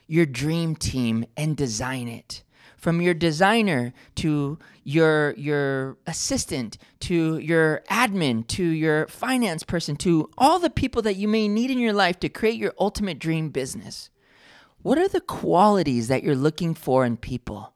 your 0.07 0.25
dream 0.25 0.75
team 0.75 1.25
and 1.37 1.55
design 1.55 2.07
it 2.07 2.43
from 2.81 2.99
your 2.99 3.13
designer 3.13 3.93
to 4.15 4.57
your 4.83 5.35
your 5.37 5.97
assistant 6.07 6.79
to 6.99 7.37
your 7.37 7.83
admin 7.91 8.45
to 8.47 8.63
your 8.63 9.07
finance 9.07 9.61
person 9.63 9.95
to 9.95 10.27
all 10.35 10.57
the 10.59 10.69
people 10.69 11.03
that 11.03 11.15
you 11.15 11.27
may 11.27 11.47
need 11.47 11.69
in 11.69 11.77
your 11.77 11.93
life 11.93 12.19
to 12.19 12.27
create 12.27 12.55
your 12.55 12.73
ultimate 12.79 13.19
dream 13.19 13.49
business. 13.49 14.09
What 14.81 14.97
are 14.97 15.07
the 15.07 15.21
qualities 15.21 16.07
that 16.07 16.23
you're 16.23 16.35
looking 16.35 16.73
for 16.73 17.05
in 17.05 17.17
people? 17.17 17.73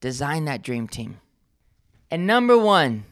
Design 0.00 0.46
that 0.46 0.62
dream 0.62 0.88
team. 0.88 1.20
And 2.10 2.26
number 2.26 2.56
1, 2.56 3.04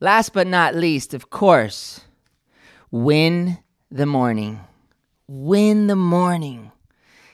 last 0.00 0.32
but 0.32 0.48
not 0.48 0.74
least, 0.74 1.14
of 1.14 1.30
course, 1.30 2.00
win 2.90 3.58
the 3.88 4.06
morning. 4.06 4.60
Win 5.28 5.86
the 5.86 5.96
morning. 5.96 6.72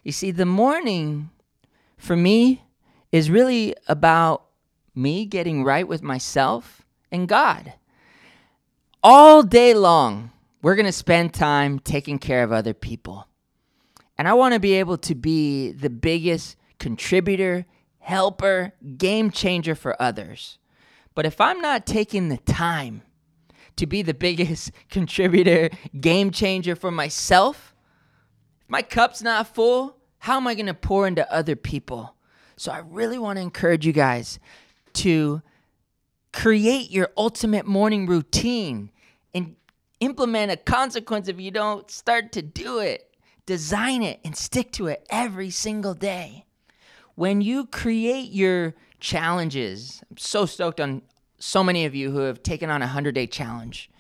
You 0.04 0.12
see, 0.12 0.30
the 0.30 0.46
morning 0.46 1.30
for 2.06 2.16
me 2.16 2.62
is 3.12 3.30
really 3.30 3.74
about 3.88 4.46
me 4.94 5.26
getting 5.26 5.64
right 5.64 5.86
with 5.86 6.02
myself 6.02 6.82
and 7.10 7.28
God. 7.28 7.74
All 9.02 9.42
day 9.42 9.74
long, 9.74 10.30
we're 10.62 10.76
going 10.76 10.86
to 10.86 10.92
spend 10.92 11.34
time 11.34 11.78
taking 11.78 12.18
care 12.18 12.42
of 12.42 12.52
other 12.52 12.74
people. 12.74 13.26
And 14.16 14.26
I 14.26 14.34
want 14.34 14.54
to 14.54 14.60
be 14.60 14.74
able 14.74 14.98
to 14.98 15.14
be 15.14 15.72
the 15.72 15.90
biggest 15.90 16.56
contributor, 16.78 17.66
helper, 17.98 18.72
game 18.96 19.30
changer 19.30 19.74
for 19.74 20.00
others. 20.00 20.58
But 21.14 21.26
if 21.26 21.40
I'm 21.40 21.60
not 21.60 21.86
taking 21.86 22.28
the 22.28 22.38
time 22.38 23.02
to 23.76 23.86
be 23.86 24.02
the 24.02 24.14
biggest 24.14 24.70
contributor, 24.90 25.70
game 26.00 26.30
changer 26.30 26.76
for 26.76 26.90
myself, 26.90 27.74
my 28.68 28.82
cup's 28.82 29.22
not 29.22 29.54
full, 29.54 29.96
how 30.18 30.36
am 30.36 30.46
I 30.46 30.54
going 30.54 30.66
to 30.66 30.74
pour 30.74 31.06
into 31.06 31.30
other 31.32 31.56
people? 31.56 32.14
So 32.56 32.72
I 32.72 32.78
really 32.78 33.18
want 33.18 33.36
to 33.36 33.42
encourage 33.42 33.86
you 33.86 33.92
guys 33.92 34.38
to 34.94 35.42
create 36.32 36.90
your 36.90 37.10
ultimate 37.16 37.66
morning 37.66 38.06
routine 38.06 38.90
and 39.34 39.56
implement 40.00 40.52
a 40.52 40.56
consequence 40.56 41.28
if 41.28 41.40
you 41.40 41.50
don't 41.50 41.90
start 41.90 42.32
to 42.32 42.42
do 42.42 42.78
it. 42.78 43.02
Design 43.44 44.02
it 44.02 44.20
and 44.24 44.36
stick 44.36 44.72
to 44.72 44.88
it 44.88 45.06
every 45.08 45.50
single 45.50 45.94
day. 45.94 46.46
When 47.14 47.40
you 47.40 47.66
create 47.66 48.32
your 48.32 48.74
challenges, 48.98 50.02
I'm 50.10 50.16
so 50.16 50.46
stoked 50.46 50.80
on 50.80 51.02
so 51.38 51.62
many 51.62 51.84
of 51.84 51.94
you 51.94 52.10
who 52.10 52.18
have 52.20 52.42
taken 52.42 52.70
on 52.70 52.82
a 52.82 52.86
100 52.86 53.14
day 53.14 53.26
challenge 53.26 53.90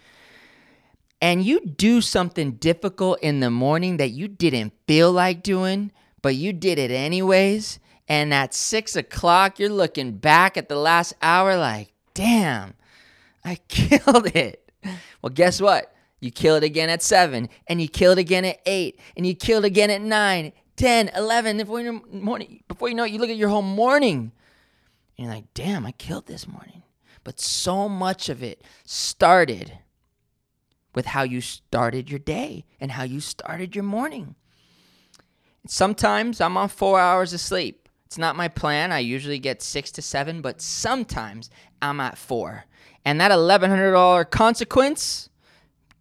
and 1.20 1.42
you 1.42 1.60
do 1.60 2.00
something 2.00 2.52
difficult 2.52 3.20
in 3.20 3.40
the 3.40 3.50
morning 3.50 3.96
that 3.96 4.10
you 4.10 4.28
didn't 4.28 4.72
feel 4.86 5.10
like 5.12 5.42
doing, 5.42 5.90
but 6.26 6.34
you 6.34 6.52
did 6.52 6.76
it 6.76 6.90
anyways. 6.90 7.78
And 8.08 8.34
at 8.34 8.52
six 8.52 8.96
o'clock, 8.96 9.60
you're 9.60 9.70
looking 9.70 10.10
back 10.10 10.56
at 10.56 10.68
the 10.68 10.74
last 10.74 11.14
hour 11.22 11.56
like, 11.56 11.92
damn, 12.14 12.74
I 13.44 13.54
killed 13.68 14.34
it. 14.34 14.72
Well, 15.22 15.30
guess 15.32 15.60
what? 15.60 15.94
You 16.18 16.32
kill 16.32 16.56
it 16.56 16.64
again 16.64 16.90
at 16.90 17.00
7, 17.00 17.48
and 17.68 17.80
you 17.80 17.86
kill 17.86 18.10
it 18.10 18.18
again 18.18 18.44
at 18.44 18.58
8, 18.66 18.98
and 19.16 19.24
you 19.24 19.36
kill 19.36 19.58
it 19.58 19.66
again 19.66 19.88
at 19.88 20.00
9, 20.00 20.52
10, 20.74 21.10
11. 21.14 21.58
Before 21.58 21.80
you, 21.80 22.02
morning, 22.10 22.64
before 22.66 22.88
you 22.88 22.96
know 22.96 23.04
it, 23.04 23.12
you 23.12 23.20
look 23.20 23.30
at 23.30 23.36
your 23.36 23.48
whole 23.48 23.62
morning, 23.62 24.32
and 25.16 25.26
you're 25.26 25.32
like, 25.32 25.54
damn, 25.54 25.86
I 25.86 25.92
killed 25.92 26.26
this 26.26 26.48
morning. 26.48 26.82
But 27.22 27.38
so 27.38 27.88
much 27.88 28.28
of 28.28 28.42
it 28.42 28.64
started 28.84 29.78
with 30.92 31.06
how 31.06 31.22
you 31.22 31.40
started 31.40 32.10
your 32.10 32.18
day 32.18 32.64
and 32.80 32.90
how 32.90 33.04
you 33.04 33.20
started 33.20 33.76
your 33.76 33.84
morning. 33.84 34.34
Sometimes 35.68 36.40
I'm 36.40 36.56
on 36.56 36.68
four 36.68 37.00
hours 37.00 37.32
of 37.32 37.40
sleep. 37.40 37.88
It's 38.06 38.18
not 38.18 38.36
my 38.36 38.48
plan. 38.48 38.92
I 38.92 39.00
usually 39.00 39.38
get 39.38 39.62
six 39.62 39.90
to 39.92 40.02
seven, 40.02 40.40
but 40.40 40.60
sometimes 40.60 41.50
I'm 41.82 42.00
at 42.00 42.16
four. 42.16 42.64
And 43.04 43.20
that 43.20 43.30
$1,100 43.30 44.30
consequence, 44.30 45.28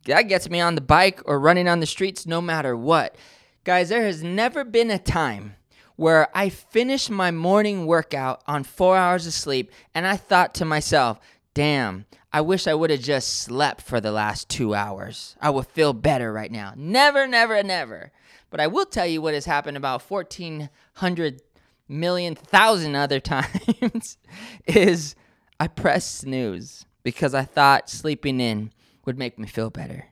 that 0.05 0.23
gets 0.23 0.49
me 0.49 0.59
on 0.59 0.75
the 0.75 0.81
bike 0.81 1.21
or 1.25 1.39
running 1.39 1.67
on 1.67 1.79
the 1.79 1.85
streets 1.85 2.25
no 2.25 2.41
matter 2.41 2.75
what. 2.75 3.15
Guys, 3.63 3.89
there 3.89 4.03
has 4.03 4.23
never 4.23 4.63
been 4.63 4.91
a 4.91 4.99
time 4.99 5.55
where 5.95 6.27
I 6.37 6.49
finished 6.49 7.09
my 7.09 7.31
morning 7.31 7.87
workout 7.87 8.43
on 8.47 8.63
four 8.63 8.97
hours 8.97 9.25
of 9.25 9.33
sleep 9.33 9.71
and 9.93 10.05
I 10.05 10.17
thought 10.17 10.53
to 10.55 10.65
myself, 10.65 11.19
damn, 11.53 12.05
I 12.31 12.41
wish 12.41 12.67
I 12.67 12.73
would 12.73 12.89
have 12.89 12.99
just 12.99 13.39
slept 13.39 13.81
for 13.81 14.01
the 14.01 14.11
last 14.11 14.49
two 14.49 14.75
hours. 14.75 15.35
I 15.41 15.49
would 15.49 15.67
feel 15.67 15.93
better 15.93 16.31
right 16.33 16.51
now. 16.51 16.73
Never, 16.75 17.27
never, 17.27 17.63
never. 17.63 18.11
But 18.55 18.61
I 18.61 18.67
will 18.67 18.85
tell 18.85 19.05
you 19.05 19.21
what 19.21 19.33
has 19.33 19.45
happened 19.45 19.75
about 19.75 20.09
1,400 20.09 21.41
million 21.89 22.35
thousand 22.35 22.95
other 22.95 23.19
times 23.19 24.17
is 24.65 25.13
I 25.59 25.67
pressed 25.67 26.19
snooze 26.19 26.85
because 27.03 27.33
I 27.33 27.43
thought 27.43 27.89
sleeping 27.89 28.39
in 28.39 28.71
would 29.03 29.17
make 29.17 29.37
me 29.37 29.45
feel 29.45 29.69
better. 29.69 30.05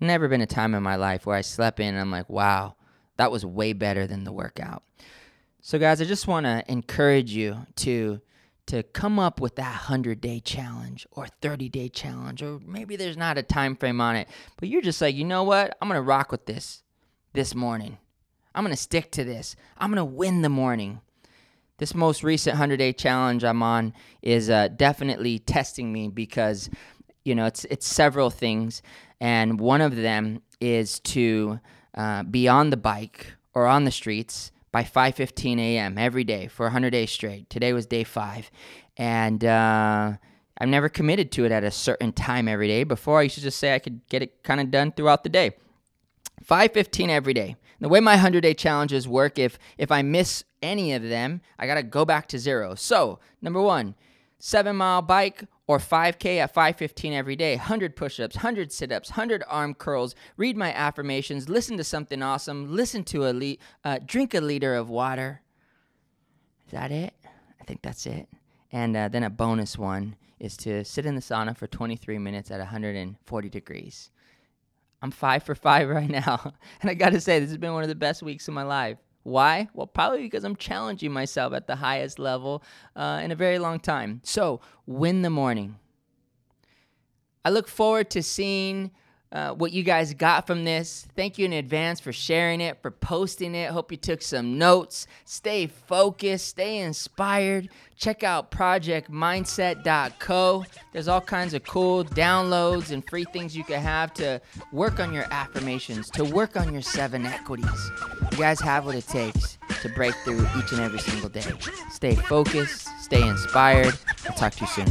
Never 0.00 0.28
been 0.28 0.42
a 0.42 0.46
time 0.46 0.74
in 0.74 0.82
my 0.82 0.96
life 0.96 1.24
where 1.24 1.34
I 1.34 1.40
slept 1.40 1.80
in 1.80 1.94
and 1.94 1.98
I'm 1.98 2.10
like, 2.10 2.28
wow, 2.28 2.76
that 3.16 3.32
was 3.32 3.42
way 3.42 3.72
better 3.72 4.06
than 4.06 4.24
the 4.24 4.32
workout. 4.32 4.82
So 5.62 5.78
guys, 5.78 6.02
I 6.02 6.04
just 6.04 6.28
want 6.28 6.44
to 6.44 6.62
encourage 6.68 7.32
you 7.32 7.66
to 7.76 8.20
to 8.66 8.82
come 8.82 9.18
up 9.18 9.40
with 9.40 9.56
that 9.56 9.70
100 9.70 10.20
day 10.20 10.40
challenge 10.40 11.06
or 11.10 11.26
30 11.40 11.70
day 11.70 11.88
challenge 11.88 12.42
or 12.42 12.60
maybe 12.66 12.96
there's 12.96 13.16
not 13.16 13.38
a 13.38 13.42
time 13.42 13.76
frame 13.76 14.02
on 14.02 14.14
it, 14.14 14.28
but 14.58 14.68
you're 14.68 14.82
just 14.82 15.00
like, 15.00 15.14
"You 15.14 15.24
know 15.24 15.42
what? 15.42 15.74
I'm 15.80 15.88
to 15.88 16.02
rock 16.02 16.30
with 16.30 16.44
this 16.44 16.81
this 17.32 17.54
morning. 17.54 17.98
I'm 18.54 18.64
going 18.64 18.74
to 18.74 18.80
stick 18.80 19.10
to 19.12 19.24
this. 19.24 19.56
I'm 19.78 19.90
going 19.90 19.96
to 19.96 20.04
win 20.04 20.42
the 20.42 20.48
morning." 20.48 21.00
This 21.78 21.94
most 21.94 22.22
recent 22.22 22.54
100 22.54 22.76
day 22.76 22.92
challenge 22.92 23.42
I'm 23.42 23.62
on 23.62 23.92
is 24.20 24.48
uh, 24.48 24.68
definitely 24.68 25.40
testing 25.40 25.92
me 25.92 26.08
because 26.08 26.70
you 27.24 27.34
know 27.34 27.46
it's 27.46 27.64
it's 27.64 27.86
several 27.86 28.30
things 28.30 28.82
and 29.20 29.60
one 29.60 29.80
of 29.80 29.96
them 29.96 30.42
is 30.60 30.98
to 31.00 31.60
uh, 31.94 32.24
be 32.24 32.48
on 32.48 32.70
the 32.70 32.76
bike 32.76 33.34
or 33.54 33.66
on 33.66 33.84
the 33.84 33.90
streets 33.90 34.50
by 34.72 34.82
5:15 34.82 35.58
a.m. 35.58 35.98
every 35.98 36.24
day 36.24 36.48
for 36.48 36.66
100 36.66 36.90
days 36.90 37.10
straight. 37.10 37.48
Today 37.50 37.72
was 37.72 37.86
day 37.86 38.04
five, 38.04 38.50
and 38.96 39.44
uh, 39.44 40.14
I've 40.58 40.68
never 40.68 40.88
committed 40.88 41.30
to 41.32 41.44
it 41.44 41.52
at 41.52 41.62
a 41.62 41.70
certain 41.70 42.12
time 42.12 42.48
every 42.48 42.66
day. 42.68 42.84
Before 42.84 43.20
I 43.20 43.22
used 43.22 43.36
to 43.36 43.40
just 43.42 43.58
say 43.58 43.74
I 43.74 43.78
could 43.78 44.00
get 44.08 44.22
it 44.22 44.42
kind 44.42 44.60
of 44.60 44.70
done 44.70 44.92
throughout 44.92 45.22
the 45.22 45.28
day. 45.28 45.52
5:15 46.42 47.10
every 47.10 47.34
day. 47.34 47.56
The 47.80 47.88
way 47.88 48.00
my 48.00 48.12
100 48.12 48.42
day 48.42 48.54
challenges 48.54 49.08
work, 49.08 49.38
if 49.38 49.58
if 49.76 49.90
I 49.90 50.02
miss 50.02 50.44
any 50.62 50.92
of 50.92 51.02
them, 51.02 51.40
I 51.58 51.66
gotta 51.66 51.82
go 51.82 52.04
back 52.04 52.28
to 52.28 52.38
zero. 52.38 52.74
So 52.74 53.18
number 53.40 53.60
one, 53.60 53.94
seven 54.38 54.76
mile 54.76 55.02
bike 55.02 55.44
or 55.66 55.78
5K 55.78 56.38
at 56.38 56.52
5:15 56.54 57.12
every 57.12 57.36
day, 57.36 57.56
100 57.56 57.96
push-ups, 57.96 58.36
100 58.36 58.72
sit-ups, 58.72 59.10
100 59.10 59.42
arm 59.48 59.74
curls, 59.74 60.14
read 60.36 60.56
my 60.56 60.72
affirmations, 60.72 61.48
listen 61.48 61.76
to 61.76 61.84
something 61.84 62.22
awesome, 62.22 62.74
listen 62.74 63.04
to 63.04 63.26
a 63.26 63.32
le- 63.32 63.56
uh, 63.84 63.98
drink 64.04 64.34
a 64.34 64.40
liter 64.40 64.74
of 64.74 64.90
water. 64.90 65.42
Is 66.66 66.72
that 66.72 66.90
it? 66.90 67.14
I 67.60 67.64
think 67.64 67.82
that's 67.82 68.06
it. 68.06 68.28
And 68.70 68.96
uh, 68.96 69.08
then 69.08 69.22
a 69.22 69.30
bonus 69.30 69.78
one 69.78 70.16
is 70.40 70.56
to 70.58 70.84
sit 70.84 71.06
in 71.06 71.14
the 71.14 71.20
sauna 71.20 71.56
for 71.56 71.66
23 71.66 72.18
minutes 72.18 72.50
at 72.50 72.58
140 72.58 73.48
degrees. 73.48 74.10
I'm 75.02 75.10
five 75.10 75.42
for 75.42 75.54
five 75.54 75.88
right 75.90 76.08
now, 76.08 76.54
and 76.80 76.90
I 76.90 76.94
got 76.94 77.10
to 77.10 77.20
say 77.20 77.40
this 77.40 77.50
has 77.50 77.58
been 77.58 77.74
one 77.74 77.82
of 77.82 77.88
the 77.88 77.94
best 77.94 78.22
weeks 78.22 78.48
of 78.48 78.54
my 78.54 78.62
life. 78.62 78.98
Why? 79.24 79.68
Well, 79.74 79.86
probably 79.86 80.22
because 80.22 80.44
I'm 80.44 80.56
challenging 80.56 81.12
myself 81.12 81.52
at 81.52 81.66
the 81.66 81.76
highest 81.76 82.18
level 82.18 82.62
uh, 82.96 83.20
in 83.22 83.30
a 83.30 83.36
very 83.36 83.58
long 83.58 83.78
time. 83.78 84.20
So, 84.24 84.60
win 84.86 85.22
the 85.22 85.30
morning. 85.30 85.76
I 87.44 87.50
look 87.50 87.68
forward 87.68 88.10
to 88.10 88.22
seeing 88.22 88.90
uh, 89.32 89.52
what 89.52 89.72
you 89.72 89.82
guys 89.82 90.14
got 90.14 90.46
from 90.46 90.64
this. 90.64 91.08
Thank 91.16 91.38
you 91.38 91.46
in 91.46 91.54
advance 91.54 91.98
for 92.00 92.12
sharing 92.12 92.60
it, 92.60 92.82
for 92.82 92.90
posting 92.90 93.54
it. 93.54 93.70
Hope 93.70 93.90
you 93.90 93.96
took 93.96 94.20
some 94.20 94.58
notes. 94.58 95.06
Stay 95.24 95.68
focused, 95.68 96.48
stay 96.48 96.76
inspired. 96.78 97.70
Check 97.96 98.22
out 98.24 98.50
projectmindset.co. 98.50 100.64
There's 100.92 101.08
all 101.08 101.22
kinds 101.22 101.54
of 101.54 101.64
cool 101.64 102.04
downloads 102.04 102.90
and 102.90 103.02
free 103.08 103.24
things 103.32 103.56
you 103.56 103.64
can 103.64 103.80
have 103.80 104.12
to 104.14 104.42
work 104.70 105.00
on 105.00 105.14
your 105.14 105.24
affirmations, 105.30 106.10
to 106.10 106.24
work 106.24 106.56
on 106.56 106.72
your 106.72 106.82
seven 106.82 107.24
equities. 107.24 107.90
You 108.32 108.38
guys 108.38 108.60
have 108.60 108.84
what 108.84 108.96
it 108.96 109.06
takes 109.06 109.56
to 109.80 109.88
break 109.88 110.14
through 110.24 110.46
each 110.58 110.72
and 110.72 110.80
every 110.80 110.98
single 110.98 111.30
day. 111.30 111.44
Stay 111.90 112.16
focused, 112.16 112.88
stay 113.00 113.26
inspired. 113.26 113.96
I'll 114.28 114.36
talk 114.36 114.52
to 114.54 114.62
you 114.62 114.66
soon. 114.66 114.88